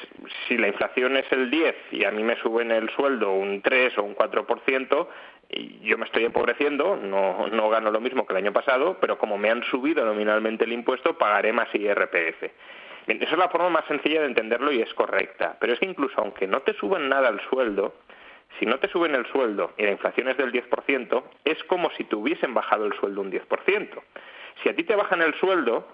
si 0.47 0.59
la 0.59 0.69
inflación 0.69 1.17
es 1.17 1.31
el 1.33 1.51
10 1.51 1.75
y 1.93 2.05
a 2.05 2.11
mí 2.11 2.23
me 2.23 2.37
suben 2.37 2.71
el 2.71 2.91
sueldo 2.91 3.33
un 3.33 3.63
3 3.63 3.97
o 3.99 4.03
un 4.03 4.15
4%, 4.15 5.09
y 5.49 5.81
yo 5.81 5.97
me 5.97 6.05
estoy 6.05 6.25
empobreciendo, 6.25 6.97
no, 6.97 7.47
no 7.49 7.71
gano 7.71 7.91
lo 7.91 8.01
mismo 8.01 8.27
que 8.27 8.35
el 8.35 8.39
año 8.39 8.53
pasado, 8.53 8.99
pero 9.01 9.19
como 9.19 9.39
me 9.39 9.51
han 9.51 9.63
subido 9.65 10.05
nominalmente 10.05 10.65
el 10.65 10.73
impuesto, 10.73 11.17
pagaré 11.17 11.53
más 11.53 11.75
IRPF. 11.75 12.43
Esa 13.07 13.33
es 13.33 13.39
la 13.39 13.49
forma 13.49 13.69
más 13.69 13.85
sencilla 13.87 14.21
de 14.21 14.27
entenderlo 14.27 14.73
y 14.73 14.81
es 14.81 14.93
correcta. 14.95 15.57
Pero 15.61 15.75
es 15.75 15.79
que 15.79 15.87
incluso 15.87 16.15
aunque 16.21 16.47
no 16.47 16.63
te 16.63 16.73
suben 16.75 17.09
nada 17.09 17.29
el 17.29 17.41
sueldo, 17.49 17.95
si 18.65 18.71
no 18.71 18.79
te 18.79 18.89
suben 18.89 19.15
el 19.15 19.27
sueldo 19.27 19.73
y 19.77 19.83
la 19.83 19.91
inflación 19.91 20.27
es 20.29 20.39
del 20.39 20.51
10%, 20.51 21.23
es 21.45 21.63
como 21.65 21.91
si 21.91 22.05
te 22.05 22.17
hubiesen 22.17 22.55
bajado 22.55 22.87
el 22.87 22.95
sueldo 22.95 23.21
un 23.21 23.31
10%. 23.31 24.03
Si 24.63 24.71
a 24.71 24.75
ti 24.75 24.85
te 24.85 24.97
bajan 24.97 25.21
el 25.21 25.35
sueldo, 25.35 25.87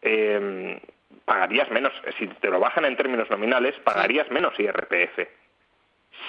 em, 0.00 0.78
pagarías 1.24 1.68
menos, 1.72 1.92
si 2.20 2.28
te 2.28 2.48
lo 2.48 2.60
bajan 2.60 2.84
en 2.84 2.96
términos 2.96 3.28
nominales, 3.28 3.74
pagarías 3.80 4.30
menos 4.30 4.54
IRPF. 4.56 5.26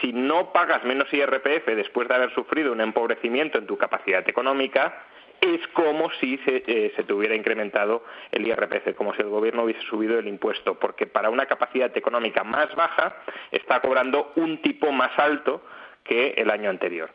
Si 0.02 0.14
no 0.14 0.52
pagas 0.52 0.84
menos 0.84 1.14
IRPF 1.14 1.76
después 1.76 2.08
de 2.08 2.16
haber 2.16 2.34
sufrido 2.34 2.72
un 2.72 2.82
empobrecimiento 2.82 3.60
en 3.60 3.68
tu 3.68 3.78
capacidad 3.78 4.28
económica, 4.28 5.04
es 5.42 5.68
como 5.74 6.10
si 6.20 6.40
se, 6.40 6.64
eh, 6.66 6.94
se 6.96 7.04
tuviera 7.04 7.36
incrementado 7.36 8.04
el 8.32 8.48
IRPF, 8.48 8.96
como 8.96 9.14
si 9.14 9.22
el 9.22 9.30
gobierno 9.30 9.66
hubiese 9.66 9.82
subido 9.82 10.18
el 10.18 10.28
impuesto, 10.28 10.80
porque 10.80 11.06
para 11.06 11.30
una 11.30 11.46
capacidad 11.46 11.96
económica 11.96 12.44
más 12.44 12.74
baja 12.74 13.18
está 13.52 13.80
cobrando 13.80 14.32
un 14.38 14.60
tipo 14.64 14.92
más 14.92 15.12
alto 15.20 15.62
que 16.04 16.34
el 16.38 16.50
año 16.50 16.70
anterior. 16.70 17.10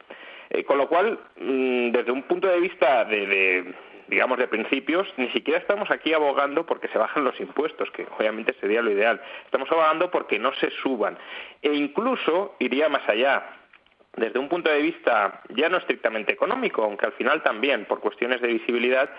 Eh, 0.51 0.65
con 0.65 0.79
lo 0.79 0.89
cual, 0.89 1.19
mm, 1.37 1.91
desde 1.91 2.11
un 2.11 2.23
punto 2.23 2.49
de 2.49 2.61
vista 2.61 3.05
de, 3.05 3.75
digamos, 4.09 4.39
de 4.39 4.49
principios, 4.49 5.07
ni 5.17 5.29
siquiera 5.31 5.61
estamos 5.61 5.91
aquí 5.91 6.15
abogando 6.15 6.65
porque 6.65 6.89
se 6.89 6.99
bajen 6.99 7.25
los 7.25 7.39
impuestos, 7.41 7.91
que 7.91 8.07
obviamente 8.19 8.55
sería 8.61 8.81
lo 8.81 8.91
ideal. 8.91 9.21
Estamos 9.45 9.71
abogando 9.71 10.11
porque 10.11 10.39
no 10.39 10.53
se 10.55 10.71
suban. 10.83 11.19
E 11.61 11.73
incluso 11.73 12.57
iría 12.59 12.89
más 12.89 13.07
allá 13.09 13.59
desde 14.17 14.39
un 14.39 14.49
punto 14.49 14.71
de 14.71 14.83
vista 14.83 15.43
ya 15.51 15.69
no 15.69 15.79
estrictamente 15.79 16.33
económico, 16.33 16.83
aunque 16.83 17.07
al 17.07 17.13
final 17.13 17.43
también 17.43 17.85
por 17.85 18.01
cuestiones 18.01 18.41
de 18.41 18.49
visibilidad, 18.49 19.11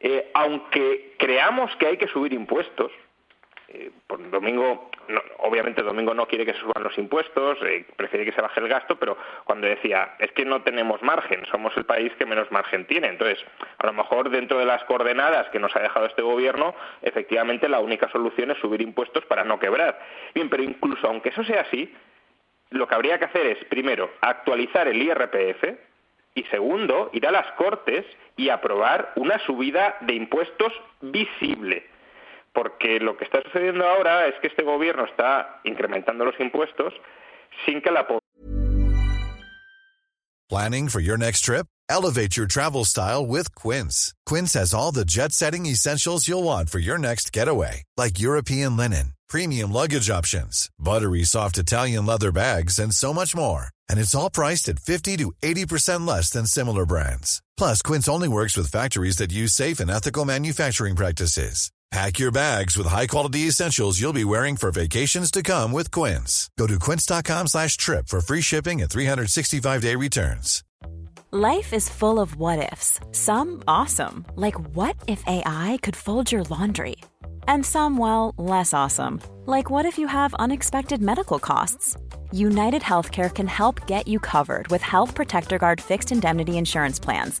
eh, 0.00 0.30
aunque 0.34 1.14
creamos 1.18 1.74
que 1.76 1.86
hay 1.86 1.96
que 1.96 2.08
subir 2.08 2.32
impuestos, 2.32 2.92
eh, 3.70 3.90
por 4.06 4.30
Domingo, 4.30 4.90
obviamente 5.38 5.82
Domingo 5.82 6.14
no 6.14 6.26
quiere 6.26 6.46
que 6.46 6.54
se 6.54 6.60
suban 6.60 6.82
los 6.82 6.96
impuestos, 6.96 7.58
eh, 7.62 7.84
prefiere 7.96 8.24
que 8.24 8.32
se 8.32 8.40
baje 8.40 8.60
el 8.60 8.68
gasto, 8.68 8.96
pero 8.96 9.18
cuando 9.44 9.66
decía, 9.66 10.14
es 10.18 10.32
que 10.32 10.46
no 10.46 10.62
tenemos 10.62 11.02
margen, 11.02 11.44
somos 11.50 11.76
el 11.76 11.84
país 11.84 12.10
que 12.18 12.24
menos 12.24 12.50
margen 12.50 12.86
tiene. 12.86 13.08
Entonces, 13.08 13.38
a 13.76 13.86
lo 13.86 13.92
mejor 13.92 14.30
dentro 14.30 14.58
de 14.58 14.64
las 14.64 14.82
coordenadas 14.84 15.50
que 15.50 15.58
nos 15.58 15.76
ha 15.76 15.80
dejado 15.80 16.06
este 16.06 16.22
gobierno, 16.22 16.74
efectivamente 17.02 17.68
la 17.68 17.80
única 17.80 18.10
solución 18.10 18.50
es 18.50 18.58
subir 18.58 18.80
impuestos 18.80 19.26
para 19.26 19.44
no 19.44 19.58
quebrar. 19.58 19.98
Bien, 20.34 20.48
pero 20.48 20.62
incluso 20.62 21.06
aunque 21.06 21.28
eso 21.28 21.44
sea 21.44 21.60
así, 21.60 21.94
lo 22.70 22.88
que 22.88 22.94
habría 22.94 23.18
que 23.18 23.26
hacer 23.26 23.46
es, 23.46 23.64
primero, 23.66 24.10
actualizar 24.22 24.88
el 24.88 25.02
IRPF 25.02 25.64
y 26.34 26.44
segundo, 26.44 27.10
ir 27.12 27.26
a 27.26 27.32
las 27.32 27.50
Cortes 27.52 28.06
y 28.36 28.48
aprobar 28.48 29.12
una 29.16 29.38
subida 29.40 29.98
de 30.00 30.14
impuestos 30.14 30.72
visible. 31.02 31.97
Porque 32.52 32.98
lo 33.00 33.16
que 33.16 33.24
está 33.24 33.42
sucediendo 33.42 33.86
ahora 33.86 34.26
es 34.26 34.34
que 34.40 34.48
este 34.48 34.62
gobierno 34.62 35.04
está 35.04 35.60
incrementando 35.64 36.24
los 36.24 36.38
impuestos 36.40 36.92
sin 37.64 37.80
que 37.80 37.90
la 37.90 38.06
Planning 40.50 40.88
for 40.88 41.00
your 41.00 41.18
next 41.18 41.42
trip? 41.42 41.66
Elevate 41.90 42.36
your 42.36 42.46
travel 42.46 42.84
style 42.84 43.26
with 43.26 43.54
Quince. 43.54 44.14
Quince 44.24 44.54
has 44.54 44.72
all 44.72 44.92
the 44.92 45.04
jet-setting 45.04 45.66
essentials 45.66 46.26
you'll 46.26 46.42
want 46.42 46.70
for 46.70 46.78
your 46.78 46.98
next 46.98 47.32
getaway, 47.32 47.82
like 47.98 48.18
European 48.18 48.76
linen 48.76 49.12
premium 49.28 49.70
luggage 49.70 50.10
options, 50.10 50.70
buttery 50.78 51.24
soft 51.24 51.58
Italian 51.58 52.04
leather 52.06 52.32
bags, 52.32 52.78
and 52.78 52.92
so 52.92 53.14
much 53.14 53.36
more. 53.36 53.68
And 53.88 53.98
it's 53.98 54.14
all 54.14 54.30
priced 54.30 54.68
at 54.68 54.80
50 54.80 55.16
to 55.18 55.32
80% 55.42 56.06
less 56.06 56.30
than 56.30 56.46
similar 56.46 56.84
brands. 56.84 57.40
Plus, 57.56 57.80
Quince 57.82 58.08
only 58.08 58.28
works 58.28 58.56
with 58.56 58.70
factories 58.70 59.16
that 59.16 59.32
use 59.32 59.52
safe 59.52 59.78
and 59.80 59.90
ethical 59.90 60.24
manufacturing 60.24 60.96
practices. 60.96 61.70
Pack 61.90 62.18
your 62.18 62.30
bags 62.30 62.76
with 62.76 62.86
high-quality 62.86 63.48
essentials 63.48 63.98
you'll 63.98 64.12
be 64.12 64.24
wearing 64.24 64.56
for 64.56 64.70
vacations 64.70 65.30
to 65.30 65.42
come 65.42 65.72
with 65.72 65.90
Quince. 65.90 66.50
Go 66.58 66.66
to 66.66 66.78
quince.com 66.78 67.46
slash 67.46 67.78
trip 67.78 68.08
for 68.08 68.20
free 68.20 68.42
shipping 68.42 68.82
and 68.82 68.90
365-day 68.90 69.94
returns. 69.94 70.62
Life 71.30 71.72
is 71.72 71.88
full 71.88 72.20
of 72.20 72.36
what-ifs. 72.36 73.00
Some 73.12 73.62
awesome, 73.66 74.26
like 74.36 74.58
what 74.76 74.96
if 75.06 75.22
AI 75.26 75.78
could 75.82 75.96
fold 75.96 76.30
your 76.30 76.42
laundry? 76.44 76.96
And 77.46 77.64
some, 77.64 77.96
well, 77.96 78.34
less 78.36 78.74
awesome. 78.74 79.20
Like 79.46 79.70
what 79.70 79.86
if 79.86 79.98
you 79.98 80.08
have 80.08 80.34
unexpected 80.34 81.00
medical 81.00 81.38
costs? 81.38 81.96
United 82.32 82.82
Healthcare 82.82 83.34
can 83.34 83.46
help 83.46 83.86
get 83.86 84.06
you 84.06 84.18
covered 84.18 84.68
with 84.68 84.82
Health 84.82 85.14
Protector 85.14 85.58
Guard 85.58 85.80
fixed 85.80 86.12
indemnity 86.12 86.58
insurance 86.58 86.98
plans. 86.98 87.40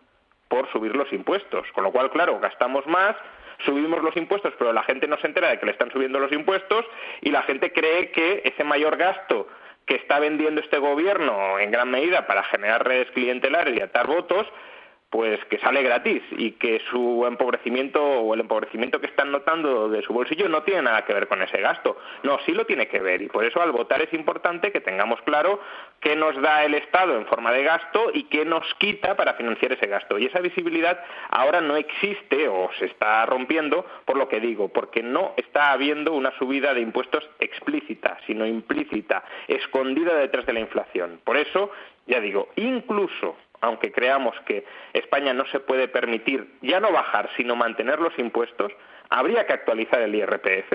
por 0.51 0.69
subir 0.73 0.93
los 0.97 1.11
impuestos. 1.13 1.65
Con 1.71 1.85
lo 1.85 1.91
cual, 1.93 2.11
claro, 2.11 2.37
gastamos 2.41 2.85
más, 2.85 3.15
subimos 3.63 4.03
los 4.03 4.15
impuestos, 4.17 4.53
pero 4.59 4.73
la 4.73 4.83
gente 4.83 5.07
no 5.07 5.17
se 5.17 5.27
entera 5.27 5.49
de 5.49 5.57
que 5.57 5.65
le 5.65 5.71
están 5.71 5.89
subiendo 5.91 6.19
los 6.19 6.31
impuestos 6.33 6.85
y 7.21 7.31
la 7.31 7.41
gente 7.43 7.71
cree 7.71 8.11
que 8.11 8.41
ese 8.43 8.65
mayor 8.65 8.97
gasto 8.97 9.47
que 9.85 9.95
está 9.95 10.19
vendiendo 10.19 10.59
este 10.59 10.77
gobierno 10.77 11.57
en 11.57 11.71
gran 11.71 11.89
medida 11.89 12.27
para 12.27 12.43
generar 12.43 12.85
redes 12.85 13.09
clientelares 13.11 13.77
y 13.77 13.81
atar 13.81 14.07
votos, 14.07 14.45
pues 15.11 15.43
que 15.45 15.59
sale 15.59 15.83
gratis 15.83 16.23
y 16.37 16.53
que 16.53 16.81
su 16.89 17.25
empobrecimiento 17.27 18.01
o 18.01 18.33
el 18.33 18.39
empobrecimiento 18.39 19.01
que 19.01 19.07
están 19.07 19.29
notando 19.29 19.89
de 19.89 20.01
su 20.03 20.13
bolsillo 20.13 20.47
no 20.47 20.63
tiene 20.63 20.83
nada 20.83 21.03
que 21.03 21.13
ver 21.13 21.27
con 21.27 21.41
ese 21.41 21.59
gasto. 21.59 21.97
No, 22.23 22.39
sí 22.45 22.53
lo 22.53 22.65
tiene 22.65 22.87
que 22.87 23.01
ver 23.01 23.21
y 23.21 23.27
por 23.27 23.43
eso 23.43 23.61
al 23.61 23.73
votar 23.73 24.01
es 24.01 24.13
importante 24.13 24.71
que 24.71 24.79
tengamos 24.79 25.21
claro 25.23 25.59
qué 25.99 26.15
nos 26.15 26.41
da 26.41 26.63
el 26.63 26.75
Estado 26.75 27.17
en 27.17 27.25
forma 27.25 27.51
de 27.51 27.61
gasto 27.61 28.09
y 28.13 28.23
qué 28.23 28.45
nos 28.45 28.63
quita 28.75 29.17
para 29.17 29.33
financiar 29.33 29.73
ese 29.73 29.85
gasto. 29.87 30.17
Y 30.17 30.27
esa 30.27 30.39
visibilidad 30.39 31.03
ahora 31.29 31.59
no 31.59 31.75
existe 31.75 32.47
o 32.47 32.69
se 32.79 32.85
está 32.85 33.25
rompiendo 33.25 33.85
por 34.05 34.15
lo 34.15 34.29
que 34.29 34.39
digo, 34.39 34.69
porque 34.69 35.03
no 35.03 35.33
está 35.35 35.73
habiendo 35.73 36.13
una 36.13 36.31
subida 36.37 36.73
de 36.73 36.79
impuestos 36.79 37.29
explícita, 37.41 38.17
sino 38.27 38.45
implícita, 38.45 39.25
escondida 39.49 40.15
detrás 40.15 40.45
de 40.45 40.53
la 40.53 40.61
inflación. 40.61 41.19
Por 41.25 41.35
eso, 41.35 41.69
ya 42.07 42.21
digo, 42.21 42.47
incluso 42.55 43.35
aunque 43.61 43.91
creamos 43.91 44.35
que 44.45 44.65
España 44.93 45.33
no 45.33 45.45
se 45.47 45.59
puede 45.59 45.87
permitir 45.87 46.55
ya 46.61 46.79
no 46.79 46.91
bajar, 46.91 47.29
sino 47.37 47.55
mantener 47.55 47.99
los 47.99 48.17
impuestos, 48.19 48.71
habría 49.09 49.45
que 49.45 49.53
actualizar 49.53 50.01
el 50.01 50.15
IRPF 50.15 50.73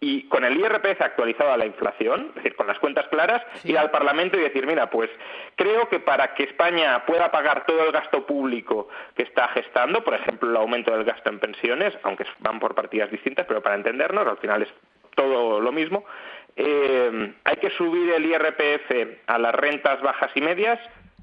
y 0.00 0.28
con 0.28 0.44
el 0.44 0.56
IRPF 0.58 1.00
actualizado 1.00 1.52
a 1.52 1.56
la 1.56 1.66
inflación, 1.66 2.28
es 2.28 2.34
decir, 2.36 2.54
con 2.54 2.68
las 2.68 2.78
cuentas 2.78 3.08
claras, 3.08 3.42
ir 3.64 3.76
al 3.76 3.90
Parlamento 3.90 4.36
y 4.36 4.42
decir, 4.42 4.66
mira, 4.66 4.90
pues 4.90 5.10
creo 5.56 5.88
que 5.88 5.98
para 5.98 6.34
que 6.34 6.44
España 6.44 7.04
pueda 7.04 7.32
pagar 7.32 7.66
todo 7.66 7.84
el 7.84 7.92
gasto 7.92 8.24
público 8.24 8.88
que 9.16 9.24
está 9.24 9.48
gestando, 9.48 10.04
por 10.04 10.14
ejemplo, 10.14 10.50
el 10.50 10.56
aumento 10.56 10.92
del 10.92 11.04
gasto 11.04 11.30
en 11.30 11.40
pensiones, 11.40 11.98
aunque 12.04 12.24
van 12.38 12.60
por 12.60 12.74
partidas 12.76 13.10
distintas, 13.10 13.46
pero 13.46 13.60
para 13.60 13.74
entendernos, 13.74 14.26
al 14.26 14.38
final 14.38 14.62
es 14.62 14.68
todo 15.16 15.60
lo 15.60 15.72
mismo, 15.72 16.04
eh, 16.54 17.34
hay 17.42 17.56
que 17.56 17.70
subir 17.70 18.12
el 18.12 18.24
IRPF 18.24 19.24
a 19.26 19.38
las 19.38 19.54
rentas 19.54 20.00
bajas 20.00 20.30
y 20.36 20.40
medias 20.40 20.78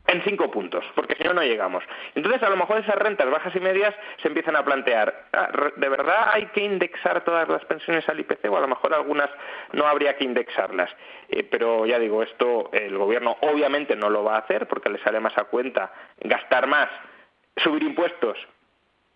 en 0.07 0.21
cinco 0.23 0.51
puntos, 0.51 0.85
porque 0.95 1.15
si 1.15 1.23
no, 1.23 1.33
no 1.33 1.41
llegamos. 1.41 1.83
Entonces, 2.13 2.41
a 2.43 2.49
lo 2.49 2.57
mejor 2.57 2.79
esas 2.79 2.95
rentas 2.95 3.29
bajas 3.29 3.55
y 3.55 3.59
medias 3.59 3.93
se 4.21 4.27
empiezan 4.27 4.55
a 4.55 4.63
plantear, 4.63 5.25
ah, 5.33 5.49
¿de 5.75 5.89
verdad 5.89 6.29
hay 6.31 6.45
que 6.47 6.61
indexar 6.61 7.23
todas 7.23 7.47
las 7.49 7.65
pensiones 7.65 8.07
al 8.07 8.19
IPC 8.19 8.45
o 8.49 8.57
a 8.57 8.61
lo 8.61 8.67
mejor 8.67 8.93
algunas 8.93 9.29
no 9.73 9.87
habría 9.87 10.15
que 10.15 10.23
indexarlas? 10.23 10.91
Eh, 11.29 11.43
pero 11.43 11.85
ya 11.85 11.97
digo, 11.97 12.21
esto 12.21 12.69
el 12.71 12.97
gobierno 12.97 13.37
obviamente 13.41 13.95
no 13.95 14.09
lo 14.09 14.23
va 14.23 14.35
a 14.35 14.39
hacer 14.39 14.67
porque 14.67 14.89
le 14.89 14.99
sale 14.99 15.19
más 15.19 15.37
a 15.37 15.45
cuenta 15.45 15.91
gastar 16.19 16.67
más, 16.67 16.89
subir 17.57 17.83
impuestos, 17.83 18.37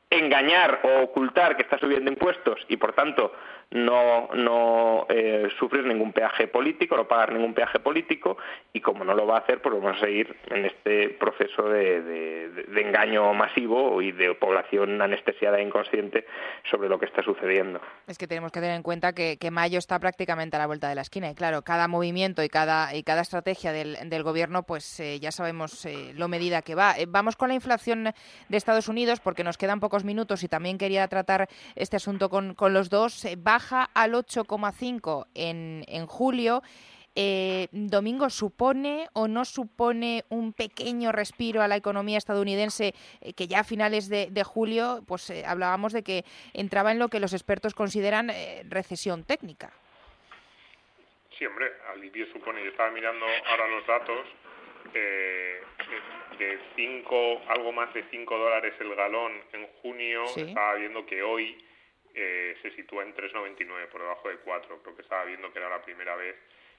engañar 0.10 0.80
o 0.84 1.04
ocultar 1.04 1.56
que 1.56 1.64
está 1.64 1.78
subiendo 1.78 2.10
impuestos 2.10 2.66
y, 2.68 2.78
por 2.78 2.94
tanto, 2.94 3.32
no, 3.72 4.30
no 4.34 5.06
eh, 5.10 5.48
sufrir 5.60 5.86
ningún 5.86 6.12
peaje 6.12 6.48
político, 6.48 6.98
no 6.98 7.08
pagar 7.08 7.34
ningún 7.34 7.54
peaje 7.54 7.80
político 7.80 8.38
y 8.74 8.82
como 8.82 9.04
no 9.04 9.14
lo 9.14 9.28
va 9.28 9.36
a 9.36 9.40
hacer, 9.40 9.62
pues 9.62 9.76
vamos 9.76 9.98
a 9.98 10.00
seguir 10.00 10.36
en 10.48 10.66
este 10.66 11.10
proceso 11.10 11.70
de, 11.70 12.50
engaño 12.76 13.34
masivo 13.34 14.02
y 14.02 14.12
de 14.12 14.34
población 14.34 15.02
anestesiada 15.02 15.60
e 15.60 15.64
inconsciente 15.64 16.26
sobre 16.70 16.90
lo 16.90 16.98
que 16.98 17.06
está 17.06 17.22
sucediendo. 17.22 17.80
Es 18.08 18.18
que 18.18 18.28
tenemos 18.28 18.52
que 18.52 18.60
tener 18.60 18.76
en 18.76 18.84
cuenta 18.84 19.14
que, 19.14 19.38
mayo 19.52 19.80
está 19.80 19.98
prácticamente 20.00 20.56
a 20.56 20.60
la 20.60 20.68
vuelta 20.68 20.90
de 20.90 20.96
la 20.96 21.02
esquina 21.02 21.30
y 21.30 21.34
claro, 21.36 21.64
cada 21.64 21.88
movimiento 21.88 22.44
y 22.44 22.50
cada, 22.50 22.96
y 22.96 23.02
cada 23.04 23.22
estrategia 23.22 23.72
del, 23.74 24.24
gobierno, 24.24 24.64
pues 24.64 25.00
eh, 25.00 25.20
ya 25.20 25.32
sabemos 25.32 25.86
eh, 25.86 26.14
lo 26.14 26.28
medida 26.28 26.62
que 26.62 26.76
va. 26.76 26.96
vamos 27.08 27.36
con 27.36 27.50
la 27.50 27.56
inflación 27.56 28.04
de 28.04 28.58
Estados 28.58 28.88
Unidos 28.90 29.20
porque 29.22 29.44
nos 29.44 29.58
quedan 29.58 29.80
pocos 29.80 30.04
minutos 30.04 30.44
y 30.44 30.48
también 30.48 30.78
quería 30.78 31.08
tratar 31.08 31.48
este 31.76 31.96
asunto 31.96 32.30
con, 32.30 32.54
con 32.54 32.74
los 32.74 32.90
dos. 32.90 33.26
Va 33.48 33.59
baja 33.60 33.90
al 33.94 34.14
8,5 34.14 35.28
en, 35.36 35.84
en 35.88 36.06
julio. 36.08 36.62
Eh, 37.16 37.68
Domingo, 37.72 38.30
¿supone 38.30 39.08
o 39.14 39.28
no 39.28 39.44
supone 39.44 40.24
un 40.30 40.54
pequeño 40.54 41.12
respiro 41.12 41.62
a 41.62 41.68
la 41.68 41.76
economía 41.76 42.18
estadounidense 42.18 42.94
eh, 43.20 43.34
que 43.34 43.48
ya 43.48 43.60
a 43.60 43.64
finales 43.66 44.08
de, 44.08 44.44
julio 44.46 45.04
pues 45.06 45.30
eh, 45.30 45.44
hablábamos 45.46 45.92
de 45.92 46.04
que 46.04 46.24
entraba 46.54 46.94
en 46.94 47.00
lo 47.00 47.10
que 47.10 47.20
los 47.20 47.34
expertos 47.34 47.74
consideran 47.74 48.32
recesión 48.70 49.26
técnica? 49.26 49.74
Sí, 51.38 51.46
hombre, 51.46 51.68
alivio 51.92 52.32
supone. 52.32 52.64
Yo 52.64 52.70
estaba 52.70 52.92
mirando 52.92 53.26
ahora 53.50 53.68
los 53.68 53.86
datos 53.86 54.26
de 54.94 56.60
cinco, 56.78 57.42
algo 57.50 57.74
más 57.74 57.94
de 57.94 58.04
5 58.10 58.38
dólares 58.38 58.74
el 58.80 58.96
galón 58.96 59.34
en 59.52 59.68
junio. 59.82 60.24
Estaba 60.38 60.76
viendo 60.76 61.06
que 61.06 61.22
hoy 61.22 61.58
eh, 62.14 62.58
se 62.62 62.72
sitúa 62.72 63.04
en 63.04 63.14
3,99 63.16 63.88
por 63.88 64.02
debajo 64.02 64.30
de 64.30 64.38
4. 64.38 64.82
Creo 64.82 64.96
que 64.96 65.02
estaba 65.02 65.26
viendo 65.26 65.52
que 65.52 65.60
era 65.60 65.70
la 65.70 65.82
primera 65.82 66.16
vez 66.16 66.36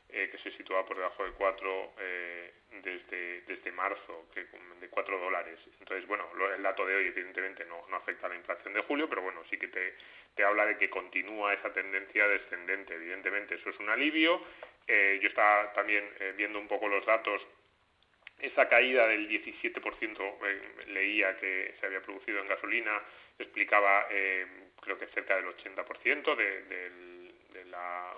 eh, 0.09 0.29
que 0.31 0.39
se 0.39 0.57
situaba 0.57 0.85
por 0.85 0.97
debajo 0.97 1.25
de 1.25 1.33
4 1.33 1.93
eh, 1.99 2.53
desde, 2.83 3.41
desde 3.43 3.73
marzo, 3.73 4.29
que, 4.35 4.45
de 4.45 4.89
4 4.89 5.19
dólares. 5.19 5.59
Entonces, 5.79 6.07
bueno, 6.07 6.29
el 6.55 6.63
dato 6.63 6.85
de 6.85 6.97
hoy 6.97 7.07
evidentemente 7.07 7.65
no, 7.65 7.87
no 7.89 7.97
afecta 7.97 8.27
a 8.27 8.31
la 8.31 8.37
inflación 8.37 8.75
de 8.75 8.83
julio, 8.83 9.09
pero 9.09 9.23
bueno, 9.23 9.43
sí 9.51 9.57
que 9.59 9.69
te, 9.69 9.95
te 10.35 10.45
habla 10.45 10.67
de 10.67 10.79
que 10.79 10.91
continúa 10.91 11.55
esa 11.55 11.73
tendencia 11.73 12.27
descendente. 12.27 12.95
Evidentemente, 12.95 13.55
eso 13.55 13.71
es 13.71 13.79
un 13.79 13.89
alivio. 13.89 14.45
yo 14.89 15.29
estaba 15.29 15.73
también 15.73 16.05
viendo 16.37 16.59
un 16.59 16.67
poco 16.67 16.89
los 16.89 17.07
datos 17.07 17.41
esa 18.41 18.69
caída 18.69 19.07
del 19.07 19.29
17% 19.29 20.87
leía 20.89 21.37
que 21.39 21.75
se 21.79 21.87
había 21.87 22.01
producido 22.01 22.41
en 22.41 22.49
gasolina 22.49 23.03
explicaba 23.43 24.07
eh, 24.11 24.47
creo 24.81 24.99
que 24.99 25.07
cerca 25.09 25.37
del 25.37 25.47
80% 25.47 26.37
de, 26.37 26.63
de, 27.53 27.65
la, 27.67 28.15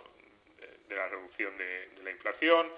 de, 0.89 0.97
la, 0.97 1.09
reducción 1.09 1.57
de, 1.59 1.89
la 2.03 2.11
inflación. 2.11 2.69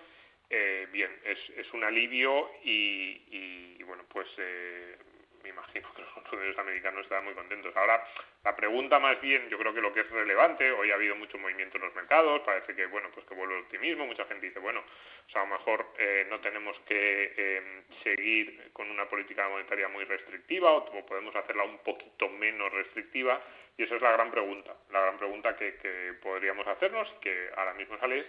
Eh, 0.51 0.87
bien, 0.93 1.11
es, 1.25 1.39
es, 1.57 1.73
un 1.73 1.85
alivio 1.85 2.51
y, 2.63 3.83
bueno, 3.85 4.05
pues 4.09 4.29
eh, 4.39 4.97
me 5.45 5.51
imagino 5.51 5.93
que 5.95 6.03
los 6.03 6.11
consumidores 6.13 6.59
americanos 6.59 7.03
estarán 7.03 7.25
muy 7.25 7.35
contentos. 7.35 7.75
Ahora, 7.77 8.03
la 8.45 8.57
pregunta 8.57 8.99
más 8.99 9.21
bien, 9.21 9.49
yo 9.49 9.59
creo 9.59 9.75
que 9.75 9.81
lo 9.81 9.93
que 9.93 10.01
es 10.01 10.11
relevante, 10.11 10.71
hoy 10.71 10.91
ha 10.91 10.95
habido 10.95 11.17
mucho 11.17 11.39
movimiento 11.39 11.77
en 11.77 11.85
los 11.85 11.95
mercados, 11.95 12.41
parece 12.43 12.75
que, 12.75 12.87
bueno, 12.87 13.11
pues 13.13 13.27
que 13.27 13.35
vuelve 13.35 13.55
el 13.55 13.63
optimismo, 13.63 14.07
mucha 14.07 14.25
gente 14.27 14.47
dice, 14.47 14.59
bueno, 14.59 14.81
o 14.81 15.31
sea, 15.31 15.43
a 15.43 15.45
lo 15.47 15.53
mejor 15.53 15.87
eh, 15.99 16.27
no 16.29 16.41
tenemos 16.41 16.79
que 16.81 17.35
eh, 17.37 17.83
seguir 18.03 18.71
con 18.73 18.91
una 18.91 19.09
política 19.09 19.49
monetaria 19.49 19.89
muy 19.89 20.05
restrictiva 20.05 20.73
o, 20.73 21.07
podemos 21.07 21.35
hacerla 21.37 21.65
un 21.65 21.79
poquito 21.79 22.29
menos 22.29 22.73
restrictiva 22.73 23.43
y 23.77 23.83
esa 23.83 23.97
es 23.97 24.03
la 24.03 24.13
gran 24.13 24.31
pregunta, 24.31 24.75
la 24.91 25.01
gran 25.01 25.19
pregunta 25.19 25.57
que, 25.57 26.15
podríamos 26.23 26.67
hacernos, 26.67 27.09
que 27.21 27.51
ahora 27.57 27.75
mismo 27.75 27.99
sale 27.99 28.21
es, 28.21 28.27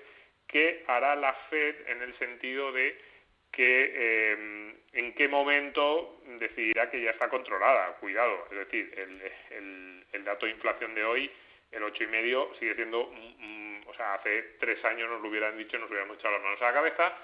¿qué 0.47 0.83
hará 0.87 1.15
la 1.15 1.33
Fed 1.49 1.87
en 1.87 2.01
el 2.01 2.17
sentido 2.17 2.71
de 2.71 2.97
que 3.55 4.31
em, 4.33 4.75
en 4.91 5.13
qué 5.13 5.27
momento 5.29 6.21
decidirá 6.39 6.89
que 6.91 7.01
ya 7.01 7.11
está 7.11 7.29
controlada. 7.29 7.95
Cuidado, 7.99 8.47
es 8.51 8.57
decir, 8.57 8.93
el, 10.11 10.25
dato 10.25 10.45
de 10.45 10.53
inflación 10.53 10.95
de 10.95 11.05
hoy, 11.05 11.31
el 11.71 11.83
ocho 11.83 12.03
y 12.03 12.07
medio, 12.07 12.51
sigue 12.59 12.73
siendo, 12.73 13.07
mm, 13.07 13.35
mm, 13.37 13.87
o 13.87 13.93
sea, 13.93 14.15
hace 14.15 14.41
tres 14.59 14.83
años 14.83 15.07
nos 15.09 15.21
lo 15.21 15.29
hubieran 15.29 15.57
dicho, 15.57 15.77
nos 15.77 15.89
hubiéramos 15.89 16.17
echado 16.17 16.33
las 16.33 16.43
manos 16.43 16.61
a 16.61 16.65
la 16.65 16.73
cabeza, 16.73 17.17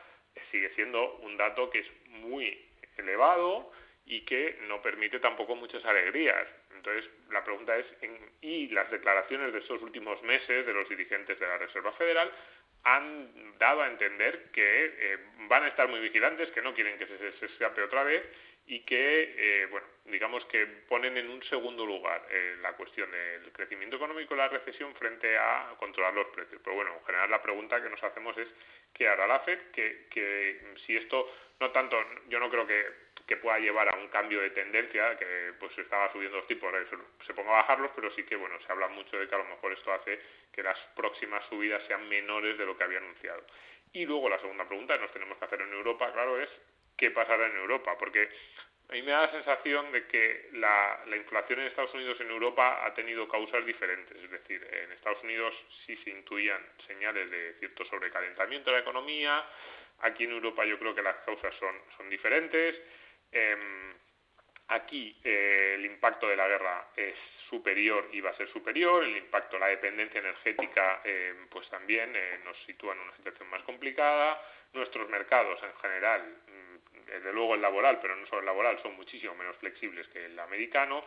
sigue 0.52 0.70
siendo 0.76 1.16
un 1.18 1.36
dato 1.36 1.70
que 1.70 1.80
es 1.80 1.88
muy 2.08 2.70
elevado 2.98 3.72
y 4.06 4.22
que 4.22 4.60
no 4.68 4.82
permite 4.82 5.20
tampoco 5.20 5.56
muchas 5.56 5.84
alegrías. 5.84 6.48
Entonces, 6.82 7.12
la 7.30 7.44
pregunta 7.44 7.78
es, 7.78 7.86
¿y 8.42 8.68
las 8.70 8.90
declaraciones 8.90 9.54
de 9.54 9.60
estos 9.60 9.80
últimos 9.84 10.22
meses 10.24 10.66
de 10.66 10.74
los 10.74 10.90
dirigentes 10.90 11.40
de 11.40 11.46
la 11.46 11.60
Reserva 11.60 11.92
Federal 11.94 12.32
han 12.84 13.60
dado 13.60 13.84
a 13.84 13.88
entender 13.88 14.50
que 14.52 14.86
eh, 14.98 15.18
van 15.48 15.64
a 15.64 15.68
estar 15.68 15.88
muy 15.88 16.00
vigilantes, 16.00 16.50
que 16.50 16.64
no 16.64 16.74
quieren 16.74 16.98
que 16.98 17.06
se, 17.06 17.34
se 17.34 17.46
escape 17.46 17.84
otra 17.84 18.04
vez 18.04 18.24
y 18.66 18.80
que, 18.80 19.36
eh, 19.38 19.66
bueno, 19.68 19.86
digamos 20.06 20.44
que 20.46 20.66
ponen 20.88 21.18
en 21.18 21.30
un 21.30 21.44
segundo 21.44 21.86
lugar 21.86 22.26
eh, 22.32 22.56
la 22.62 22.74
cuestión 22.74 23.12
del 23.12 23.52
crecimiento 23.52 23.98
económico 23.98 24.34
y 24.34 24.38
la 24.38 24.48
recesión 24.48 24.96
frente 24.96 25.38
a 25.38 25.76
controlar 25.78 26.16
los 26.16 26.28
precios. 26.28 26.60
Pero 26.64 26.76
bueno, 26.76 26.96
en 26.98 27.06
general 27.06 27.30
la 27.30 27.44
pregunta 27.44 27.82
que 27.82 27.90
nos 27.90 28.04
hacemos 28.04 28.36
es 28.40 28.48
qué 28.94 29.08
hará 29.08 29.28
la 29.28 29.42
FED, 29.42 29.72
que, 29.72 30.08
que 30.10 30.74
si 30.86 30.98
esto, 30.98 31.32
no 31.60 31.70
tanto, 31.70 31.98
yo 32.28 32.40
no 32.40 32.50
creo 32.50 32.66
que, 32.66 33.11
pueda 33.38 33.60
llevar 33.60 33.88
a 33.94 33.98
un 33.98 34.08
cambio 34.10 34.42
de 34.42 34.50
tendencia, 34.52 35.18
que 35.18 35.54
pues 35.60 35.78
estaba 35.78 36.12
subiendo 36.12 36.38
los 36.38 36.48
tipos, 36.48 36.74
se, 37.26 37.34
ponga 37.34 37.52
a 37.52 37.62
bajarlos, 37.62 37.92
pero 37.96 38.12
sí 38.12 38.24
que, 38.24 38.36
bueno, 38.36 38.60
se 38.66 38.72
habla 38.72 38.88
mucho 38.88 39.18
de 39.18 39.28
que 39.28 39.36
a 39.36 39.40
lo 39.40 39.46
mejor 39.46 39.74
esto 39.74 39.94
hace 39.94 40.20
que 40.52 40.64
las 40.64 40.78
próximas 40.96 41.44
subidas 41.50 41.84
sean 41.88 42.08
menores 42.10 42.58
de 42.58 42.66
lo 42.66 42.78
que 42.78 42.84
había 42.84 43.00
anunciado. 43.00 43.44
Y 43.94 44.06
luego 44.06 44.30
la 44.30 44.40
segunda 44.40 44.68
pregunta 44.68 44.96
que 44.96 45.02
nos 45.02 45.14
tenemos 45.14 45.38
que 45.38 45.46
hacer 45.46 45.62
en 45.62 45.74
Europa, 45.74 46.12
claro, 46.14 46.40
es 46.42 46.50
qué 46.98 47.12
pasará 47.12 47.48
en 47.48 47.58
Europa, 47.58 47.98
porque 47.98 48.30
a 48.90 48.94
mí 48.94 49.02
me 49.04 49.12
da 49.12 49.22
la 49.22 49.32
sensación 49.32 49.92
de 49.92 50.06
que 50.08 50.50
la, 50.54 51.00
inflación 51.16 51.60
en 51.60 51.68
Estados 51.68 51.94
Unidos 51.94 52.18
y 52.20 52.24
en 52.24 52.32
Europa 52.32 52.86
ha 52.86 52.94
tenido 52.94 53.28
causas 53.28 53.66
diferentes. 53.66 54.18
Es 54.18 54.32
decir, 54.32 54.68
en 54.70 54.92
Estados 54.92 55.24
Unidos 55.24 55.54
sí 55.86 55.96
se 56.04 56.10
intuían 56.10 56.62
señales 56.88 57.32
de 57.32 57.54
cierto 57.60 57.86
sobrecalentamiento 57.86 58.70
de 58.70 58.78
la 58.78 58.82
economía. 58.82 59.46
Aquí 60.00 60.26
en 60.26 60.32
Europa 60.32 60.66
yo 60.66 60.78
creo 60.78 60.94
que 60.94 61.02
las 61.02 61.16
causas 61.24 61.54
son 61.56 62.10
diferentes. 62.10 62.82
Em, 63.32 63.94
aquí 64.68 65.18
eh, 65.24 65.76
el 65.76 65.86
impacto 65.86 66.28
de 66.28 66.36
la 66.36 66.48
guerra 66.48 66.88
es 66.96 67.16
superior 67.50 68.10
y 68.12 68.22
va 68.22 68.32
a 68.32 68.38
ser 68.38 68.48
superior. 68.50 69.04
El 69.04 69.18
impacto 69.18 69.56
de 69.56 69.60
la 69.60 69.68
dependencia 69.68 70.20
energética 70.20 71.02
em, 71.04 71.48
pues 71.50 71.70
también 71.70 72.14
eh, 72.16 72.40
nos 72.44 72.58
sitúa 72.66 72.94
en 72.94 73.00
una 73.00 73.16
situación 73.16 73.50
más 73.50 73.64
complicada. 73.64 74.42
Nuestros 74.74 75.10
mercados 75.10 75.62
en 75.64 75.74
general 75.82 76.38
desde 77.12 77.34
luego 77.34 77.56
el 77.56 77.62
laboral, 77.62 78.00
pero 78.02 78.16
no 78.16 78.26
solo 78.28 78.40
el 78.40 78.46
laboral, 78.46 78.82
son 78.82 78.96
muchísimo 78.96 79.36
menos 79.36 79.58
flexibles 79.58 80.08
que 80.10 80.26
el 80.26 80.40
americano 80.40 81.04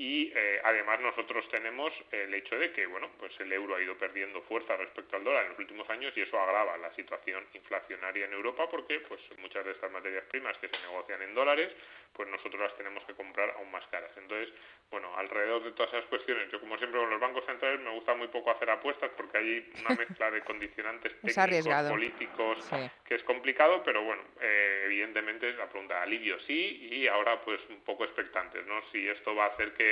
y 0.00 0.32
eh, 0.34 0.58
además 0.64 0.98
nosotros 1.00 1.46
tenemos 1.50 1.92
el 2.10 2.32
hecho 2.32 2.58
de 2.58 2.72
que 2.72 2.86
bueno 2.86 3.10
pues 3.18 3.38
el 3.38 3.52
euro 3.52 3.76
ha 3.76 3.82
ido 3.82 3.98
perdiendo 3.98 4.40
fuerza 4.40 4.74
respecto 4.78 5.16
al 5.16 5.24
dólar 5.24 5.44
en 5.44 5.50
los 5.50 5.58
últimos 5.58 5.90
años 5.90 6.14
y 6.16 6.22
eso 6.22 6.40
agrava 6.40 6.78
la 6.78 6.90
situación 6.94 7.44
inflacionaria 7.52 8.24
en 8.24 8.32
Europa 8.32 8.66
porque 8.70 9.00
pues 9.00 9.20
muchas 9.40 9.62
de 9.62 9.72
estas 9.72 9.92
materias 9.92 10.24
primas 10.30 10.56
que 10.56 10.70
se 10.70 10.80
negocian 10.88 11.20
en 11.20 11.34
dólares 11.34 11.70
pues 12.14 12.30
nosotros 12.30 12.62
las 12.62 12.74
tenemos 12.78 13.04
que 13.04 13.14
comprar 13.14 13.50
aún 13.50 13.70
más 13.70 13.86
caras. 13.88 14.10
Entonces 14.16 14.48
bueno 14.90 15.14
alrededor 15.18 15.64
de 15.64 15.72
todas 15.72 15.92
esas 15.92 16.06
cuestiones 16.06 16.50
yo 16.50 16.60
como 16.60 16.78
siempre 16.78 16.98
con 16.98 17.10
los 17.10 17.20
bancos 17.20 17.44
centrales 17.44 17.80
me 17.80 17.90
gusta 17.90 18.14
muy 18.14 18.28
poco 18.28 18.52
hacer 18.52 18.70
apuestas 18.70 19.10
porque 19.18 19.36
hay 19.36 19.72
una 19.80 19.96
mezcla 19.96 20.30
de 20.30 20.40
condicionantes 20.40 21.12
técnicos 21.20 21.90
políticos 21.90 22.70
que 23.04 23.16
es 23.16 23.22
complicado 23.24 23.82
pero 23.84 24.02
bueno 24.02 24.22
eh, 24.40 24.84
evidentemente 24.86 25.52
la 25.52 25.68
pregunta 25.68 26.00
alivio 26.00 26.40
sí 26.40 26.88
y 26.90 27.06
ahora 27.06 27.40
pues 27.42 27.60
un 27.68 27.82
poco 27.82 28.04
expectantes 28.04 28.66
no 28.66 28.82
si 28.90 29.06
esto 29.06 29.34
va 29.34 29.44
a 29.44 29.48
hacer 29.48 29.74
que 29.74 29.89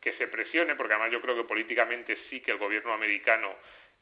que, 0.00 0.16
se 0.16 0.26
presione, 0.28 0.74
porque 0.74 0.94
además 0.94 1.12
yo 1.12 1.20
creo 1.20 1.36
que 1.36 1.44
políticamente 1.44 2.16
sí 2.30 2.40
que 2.40 2.52
el 2.52 2.58
gobierno 2.58 2.92
americano 2.92 3.56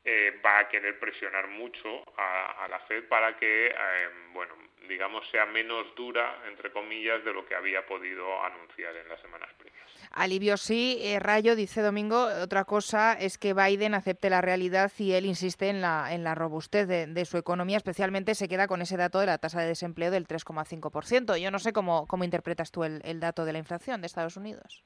eh, 0.04 0.40
va 0.44 0.60
a 0.60 0.68
querer 0.68 0.98
presionar 1.00 1.48
mucho 1.48 2.04
a, 2.16 2.68
la 2.68 2.78
Fed 2.80 3.08
para 3.08 3.36
que, 3.36 3.66
eh, 3.66 4.08
bueno, 4.32 4.54
digamos, 4.88 5.28
sea 5.30 5.46
menos 5.46 5.92
dura, 5.96 6.42
entre 6.48 6.70
comillas, 6.70 7.24
de 7.24 7.32
lo 7.32 7.44
que 7.44 7.56
había 7.56 7.84
podido 7.86 8.40
anunciar 8.44 8.94
en 8.94 9.08
las 9.08 9.20
semanas 9.20 9.48
previas. 9.58 9.84
Alivio 10.12 10.56
sí, 10.56 10.98
eh, 11.02 11.18
Rayo 11.18 11.56
dice 11.56 11.82
Domingo, 11.82 12.28
otra 12.40 12.64
cosa 12.64 13.14
es 13.14 13.36
que 13.36 13.52
Biden 13.52 13.94
acepte 13.94 14.30
la 14.30 14.40
realidad 14.40 14.92
y 14.98 15.12
él 15.12 15.26
insiste 15.26 15.68
en 15.68 15.80
la, 15.80 16.14
en 16.14 16.22
la 16.22 16.36
robustez 16.36 16.86
de, 16.86 17.24
su 17.24 17.36
economía, 17.36 17.78
especialmente 17.78 18.36
se 18.36 18.48
queda 18.48 18.68
con 18.68 18.82
ese 18.82 18.96
dato 18.96 19.18
de 19.18 19.26
la 19.26 19.38
tasa 19.38 19.60
de 19.60 19.66
desempleo 19.66 20.12
del 20.12 20.28
3,5%. 20.28 21.36
Yo 21.40 21.50
no 21.50 21.58
sé 21.58 21.72
cómo, 21.72 22.06
cómo 22.06 22.22
interpretas 22.22 22.70
tú 22.70 22.84
el 22.84 23.18
dato 23.18 23.44
de 23.44 23.52
la 23.52 23.58
inflación 23.58 24.00
de 24.00 24.06
Estados 24.06 24.36
Unidos 24.36 24.84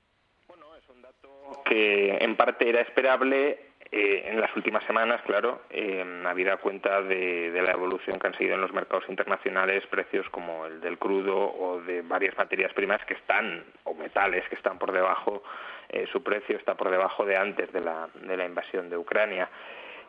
que 1.64 2.18
en 2.20 2.36
parte 2.36 2.68
era 2.68 2.80
esperable 2.80 3.70
eh, 3.92 4.28
en 4.28 4.40
las 4.40 4.54
últimas 4.54 4.84
semanas, 4.84 5.20
claro, 5.26 5.62
eh, 5.68 6.04
habida 6.24 6.58
cuenta 6.58 7.02
de, 7.02 7.50
la 7.60 7.72
evolución 7.72 8.20
que 8.20 8.28
han 8.28 8.34
seguido 8.34 8.54
en 8.54 8.60
los 8.60 8.72
mercados 8.72 9.04
internacionales 9.08 9.84
precios 9.88 10.28
como 10.30 10.66
el 10.66 10.80
del 10.80 10.96
crudo 10.96 11.36
o 11.36 11.80
de 11.80 12.02
varias 12.02 12.36
materias 12.38 12.72
primas 12.72 13.04
que 13.04 13.14
están, 13.14 13.64
o 13.82 13.94
metales 13.94 14.48
que 14.48 14.54
están 14.54 14.78
por 14.78 14.92
debajo, 14.92 15.42
eh, 15.88 16.06
su 16.12 16.22
precio 16.22 16.56
está 16.56 16.76
por 16.76 16.90
debajo 16.90 17.26
de 17.26 17.36
antes 17.36 17.72
de 17.72 17.80
la, 17.80 18.08
de 18.14 18.36
la 18.36 18.44
invasión 18.44 18.90
de 18.90 18.96
Ucrania. 18.96 19.50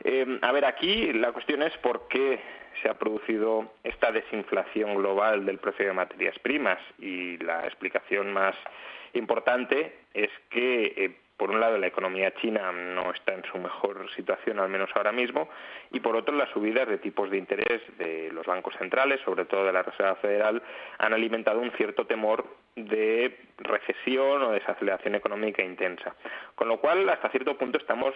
Eh, 0.04 0.40
a 0.44 0.52
ver, 0.52 0.66
aquí 0.66 1.12
la 1.14 1.32
cuestión 1.32 1.64
es 1.64 1.76
por 1.78 2.08
qué 2.08 2.40
se 2.84 2.90
ha 2.90 2.94
producido 2.94 3.74
esta 3.84 4.12
desinflación 4.12 4.96
global 4.96 5.44
del 5.44 5.58
precio 5.58 5.88
de 5.88 5.94
materias 5.94 6.38
primas 6.40 6.80
y 7.00 7.38
la 7.38 7.66
explicación 7.66 8.32
más 8.32 8.56
importante 9.14 10.02
es 10.14 10.30
que 10.52 11.16
por 11.42 11.50
un 11.50 11.60
lado 11.60 11.76
la 11.80 11.88
economía 11.88 12.32
china 12.36 12.72
no 12.72 13.12
está 13.12 13.34
en 13.34 13.44
su 13.52 13.58
mejor 13.58 14.08
situación, 14.16 14.60
al 14.60 14.70
menos 14.70 14.92
ahora 14.94 15.12
mismo, 15.12 15.50
y 15.90 16.00
por 16.00 16.16
otro 16.16 16.36
las 16.36 16.52
subidas 16.52 16.88
de 16.88 17.00
tipos 17.00 17.32
de 17.32 17.38
interés 17.40 17.82
de 17.98 18.30
los 18.32 18.46
bancos 18.46 18.76
centrales, 18.78 19.20
sobre 19.26 19.46
todo 19.46 19.66
de 19.66 19.74
la 19.74 19.82
Reserva 19.82 20.14
Federal, 20.18 20.62
han 21.00 21.14
alimentado 21.16 21.60
un 21.60 21.72
cierto 21.72 22.06
temor 22.06 22.46
de 22.76 23.40
recesión 23.58 24.44
o 24.44 24.52
desaceleración 24.52 25.16
económica 25.16 25.64
intensa. 25.64 26.14
Con 26.54 26.68
lo 26.68 26.80
cual, 26.80 27.10
hasta 27.10 27.30
cierto 27.30 27.58
punto 27.58 27.80
estamos 27.80 28.14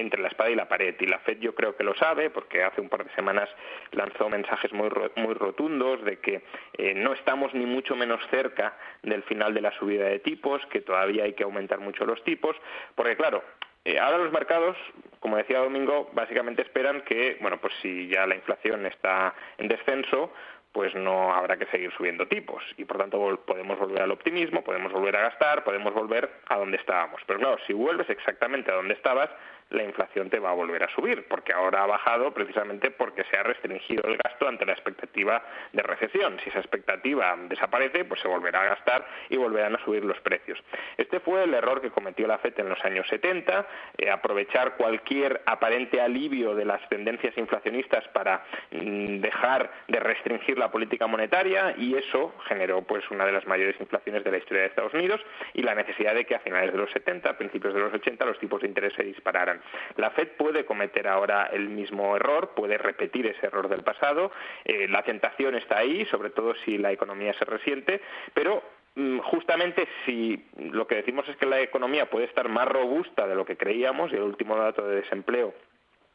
entre 0.00 0.20
la 0.20 0.28
espada 0.28 0.50
y 0.50 0.54
la 0.54 0.68
pared. 0.68 0.94
Y 0.98 1.06
la 1.06 1.18
Fed 1.20 1.38
yo 1.38 1.54
creo 1.54 1.76
que 1.76 1.84
lo 1.84 1.94
sabe 1.94 2.30
porque 2.30 2.62
hace 2.62 2.80
un 2.80 2.88
par 2.88 3.04
de 3.04 3.14
semanas 3.14 3.48
lanzó 3.92 4.28
mensajes 4.28 4.72
muy, 4.72 4.90
muy 5.16 5.34
rotundos 5.34 6.04
de 6.04 6.18
que 6.18 6.42
eh, 6.78 6.94
no 6.94 7.12
estamos 7.12 7.54
ni 7.54 7.66
mucho 7.66 7.96
menos 7.96 8.20
cerca 8.30 8.76
del 9.02 9.22
final 9.24 9.54
de 9.54 9.60
la 9.60 9.72
subida 9.72 10.06
de 10.06 10.18
tipos, 10.18 10.64
que 10.66 10.80
todavía 10.80 11.24
hay 11.24 11.34
que 11.34 11.44
aumentar 11.44 11.80
mucho 11.80 12.04
los 12.04 12.22
tipos, 12.24 12.56
porque 12.94 13.16
claro, 13.16 13.42
eh, 13.84 14.00
ahora 14.00 14.18
los 14.18 14.32
mercados, 14.32 14.76
como 15.20 15.36
decía 15.36 15.60
Domingo, 15.60 16.10
básicamente 16.12 16.62
esperan 16.62 17.02
que, 17.02 17.38
bueno, 17.40 17.60
pues 17.60 17.72
si 17.82 18.08
ya 18.08 18.26
la 18.26 18.34
inflación 18.34 18.84
está 18.86 19.34
en 19.58 19.68
descenso, 19.68 20.32
pues 20.76 20.94
no 20.94 21.32
habrá 21.32 21.56
que 21.56 21.64
seguir 21.66 21.90
subiendo 21.92 22.28
tipos 22.28 22.62
y 22.76 22.84
por 22.84 22.98
tanto 22.98 23.18
podemos 23.46 23.78
volver 23.78 24.02
al 24.02 24.10
optimismo, 24.10 24.62
podemos 24.62 24.92
volver 24.92 25.16
a 25.16 25.22
gastar, 25.22 25.64
podemos 25.64 25.94
volver 25.94 26.28
a 26.48 26.58
donde 26.58 26.76
estábamos. 26.76 27.22
Pero 27.26 27.38
claro, 27.38 27.58
si 27.66 27.72
vuelves 27.72 28.10
exactamente 28.10 28.70
a 28.70 28.74
donde 28.74 28.92
estabas, 28.92 29.30
la 29.70 29.82
inflación 29.82 30.30
te 30.30 30.38
va 30.38 30.50
a 30.50 30.54
volver 30.54 30.82
a 30.84 30.88
subir, 30.94 31.26
porque 31.28 31.52
ahora 31.52 31.82
ha 31.82 31.86
bajado 31.86 32.32
precisamente 32.32 32.90
porque 32.90 33.24
se 33.24 33.36
ha 33.36 33.42
restringido 33.42 34.02
el 34.08 34.16
gasto 34.16 34.46
ante 34.46 34.64
la 34.64 34.72
expectativa 34.72 35.42
de 35.72 35.82
recesión. 35.82 36.38
Si 36.42 36.50
esa 36.50 36.60
expectativa 36.60 37.36
desaparece, 37.48 38.04
pues 38.04 38.20
se 38.20 38.28
volverá 38.28 38.62
a 38.62 38.66
gastar 38.66 39.06
y 39.28 39.36
volverán 39.36 39.74
a 39.74 39.84
subir 39.84 40.04
los 40.04 40.20
precios. 40.20 40.62
Este 40.96 41.20
fue 41.20 41.44
el 41.44 41.54
error 41.54 41.80
que 41.80 41.90
cometió 41.90 42.26
la 42.26 42.38
FED 42.38 42.60
en 42.60 42.68
los 42.68 42.84
años 42.84 43.06
70, 43.08 43.66
eh, 43.98 44.10
aprovechar 44.10 44.76
cualquier 44.76 45.42
aparente 45.46 46.00
alivio 46.00 46.54
de 46.54 46.64
las 46.64 46.86
tendencias 46.88 47.36
inflacionistas 47.36 48.06
para 48.08 48.44
mm, 48.70 49.20
dejar 49.20 49.70
de 49.88 49.98
restringir 50.00 50.58
la 50.58 50.70
política 50.70 51.06
monetaria 51.06 51.74
y 51.76 51.94
eso 51.94 52.34
generó 52.48 52.82
pues 52.82 53.08
una 53.10 53.26
de 53.26 53.32
las 53.32 53.46
mayores 53.46 53.76
inflaciones 53.80 54.22
de 54.24 54.30
la 54.30 54.38
historia 54.38 54.62
de 54.62 54.68
Estados 54.68 54.94
Unidos 54.94 55.20
y 55.54 55.62
la 55.62 55.74
necesidad 55.74 56.14
de 56.14 56.24
que 56.24 56.34
a 56.34 56.40
finales 56.40 56.72
de 56.72 56.78
los 56.78 56.90
70, 56.92 57.30
a 57.30 57.36
principios 57.36 57.74
de 57.74 57.80
los 57.80 57.92
80 57.92 58.24
los 58.24 58.38
tipos 58.38 58.60
de 58.62 58.68
interés 58.68 58.92
se 58.94 59.02
dispararan. 59.02 59.55
La 59.96 60.10
Fed 60.10 60.28
puede 60.36 60.64
cometer 60.64 61.08
ahora 61.08 61.48
el 61.52 61.68
mismo 61.68 62.16
error, 62.16 62.50
puede 62.54 62.78
repetir 62.78 63.26
ese 63.26 63.46
error 63.46 63.68
del 63.68 63.82
pasado. 63.82 64.32
Eh, 64.64 64.88
la 64.88 65.02
tentación 65.02 65.54
está 65.54 65.78
ahí, 65.78 66.04
sobre 66.06 66.30
todo 66.30 66.54
si 66.64 66.78
la 66.78 66.92
economía 66.92 67.32
se 67.34 67.44
resiente, 67.44 68.00
pero 68.34 68.62
mm, 68.94 69.18
justamente 69.18 69.88
si 70.04 70.44
lo 70.58 70.86
que 70.86 70.96
decimos 70.96 71.28
es 71.28 71.36
que 71.36 71.46
la 71.46 71.60
economía 71.60 72.10
puede 72.10 72.26
estar 72.26 72.48
más 72.48 72.68
robusta 72.68 73.26
de 73.26 73.34
lo 73.34 73.44
que 73.44 73.56
creíamos 73.56 74.12
y 74.12 74.16
el 74.16 74.22
último 74.22 74.56
dato 74.56 74.86
de 74.86 74.96
desempleo 75.02 75.54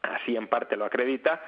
así 0.02 0.36
en 0.36 0.48
parte 0.48 0.76
lo 0.76 0.84
acredita, 0.84 1.42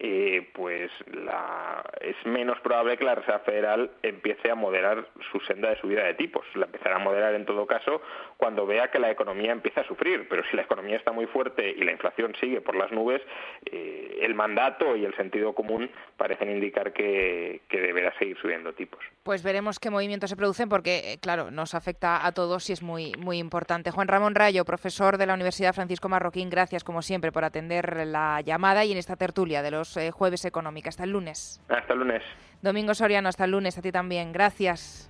eh, 0.00 0.48
pues 0.54 0.92
la, 1.12 1.82
es 2.00 2.14
menos 2.24 2.60
probable 2.60 2.96
que 2.96 3.04
la 3.04 3.16
Reserva 3.16 3.40
Federal 3.40 3.90
empiece 4.02 4.48
a 4.48 4.54
moderar 4.54 5.08
su 5.32 5.40
senda 5.40 5.70
de 5.70 5.80
subida 5.80 6.04
de 6.04 6.14
tipos. 6.14 6.46
La 6.54 6.66
empezará 6.66 6.96
a 6.96 7.00
moderar 7.00 7.34
en 7.34 7.44
todo 7.44 7.66
caso 7.66 8.00
cuando 8.36 8.64
vea 8.64 8.92
que 8.92 9.00
la 9.00 9.10
economía 9.10 9.50
empieza 9.50 9.80
a 9.80 9.88
sufrir. 9.88 10.28
Pero 10.28 10.44
si 10.50 10.56
la 10.56 10.62
economía 10.62 10.96
está 10.96 11.10
muy 11.10 11.26
fuerte 11.26 11.74
y 11.76 11.82
la 11.82 11.90
inflación 11.90 12.32
sigue 12.40 12.60
por 12.60 12.76
las 12.76 12.92
nubes, 12.92 13.20
eh, 13.66 14.18
el 14.22 14.34
mandato 14.34 14.94
y 14.94 15.04
el 15.04 15.16
sentido 15.16 15.52
común 15.52 15.90
parecen 16.16 16.50
indicar 16.50 16.92
que, 16.92 17.62
que, 17.68 17.80
deberá 17.80 18.16
seguir 18.18 18.38
subiendo 18.38 18.72
tipos. 18.74 19.00
Pues 19.24 19.42
veremos 19.42 19.80
qué 19.80 19.90
movimientos 19.90 20.30
se 20.30 20.36
producen 20.36 20.68
porque, 20.68 21.12
eh, 21.12 21.18
claro, 21.20 21.50
nos 21.50 21.74
afecta 21.74 22.24
a 22.24 22.32
todos 22.32 22.70
y 22.70 22.72
es 22.72 22.82
muy, 22.82 23.12
muy 23.18 23.38
importante. 23.38 23.90
Juan 23.90 24.06
Ramón 24.06 24.36
Rayo, 24.36 24.64
profesor 24.64 25.18
de 25.18 25.26
la 25.26 25.34
Universidad 25.34 25.74
Francisco 25.74 26.08
Marroquín, 26.08 26.50
gracias 26.50 26.84
como 26.84 27.02
siempre 27.02 27.32
por 27.32 27.44
atender 27.44 28.06
la 28.06 28.40
llamada 28.42 28.84
y 28.84 28.92
en 28.92 28.98
esta 28.98 29.16
tertulia 29.16 29.62
de 29.62 29.72
los 29.72 29.87
eh, 29.96 30.10
jueves 30.10 30.44
económica. 30.44 30.88
Hasta 30.88 31.04
el 31.04 31.10
lunes. 31.10 31.60
Hasta 31.68 31.92
el 31.92 32.00
lunes. 32.00 32.22
Domingo 32.62 32.94
Soriano, 32.94 33.28
hasta 33.28 33.44
el 33.44 33.52
lunes. 33.52 33.78
A 33.78 33.82
ti 33.82 33.92
también. 33.92 34.32
Gracias. 34.32 35.08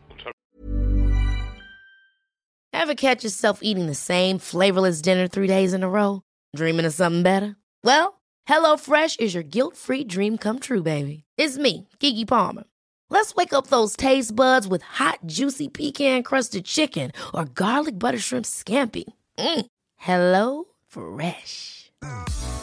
Ever 2.72 2.94
catch 2.94 3.24
yourself 3.24 3.60
eating 3.62 3.86
the 3.86 3.94
same 3.94 4.38
flavorless 4.38 5.02
dinner 5.02 5.26
three 5.26 5.48
days 5.48 5.72
in 5.74 5.82
a 5.82 5.88
row? 5.88 6.22
Dreaming 6.54 6.86
of 6.86 6.94
something 6.94 7.22
better? 7.22 7.56
Well, 7.82 8.20
HelloFresh 8.48 9.18
is 9.20 9.34
your 9.34 9.42
guilt-free 9.42 10.04
dream 10.04 10.38
come 10.38 10.58
true, 10.58 10.82
baby. 10.82 11.24
It's 11.36 11.58
me, 11.58 11.88
Kiki 11.98 12.24
Palmer. 12.24 12.64
Let's 13.10 13.34
wake 13.34 13.52
up 13.52 13.66
those 13.66 13.96
taste 13.96 14.34
buds 14.36 14.68
with 14.68 14.82
hot, 14.82 15.18
juicy 15.26 15.68
pecan-crusted 15.68 16.64
chicken 16.64 17.10
or 17.34 17.46
garlic 17.46 17.98
butter 17.98 18.18
shrimp 18.18 18.44
scampi. 18.44 19.04
Mm. 19.38 19.66
Hello 19.96 20.64
Fresh. 20.86 21.90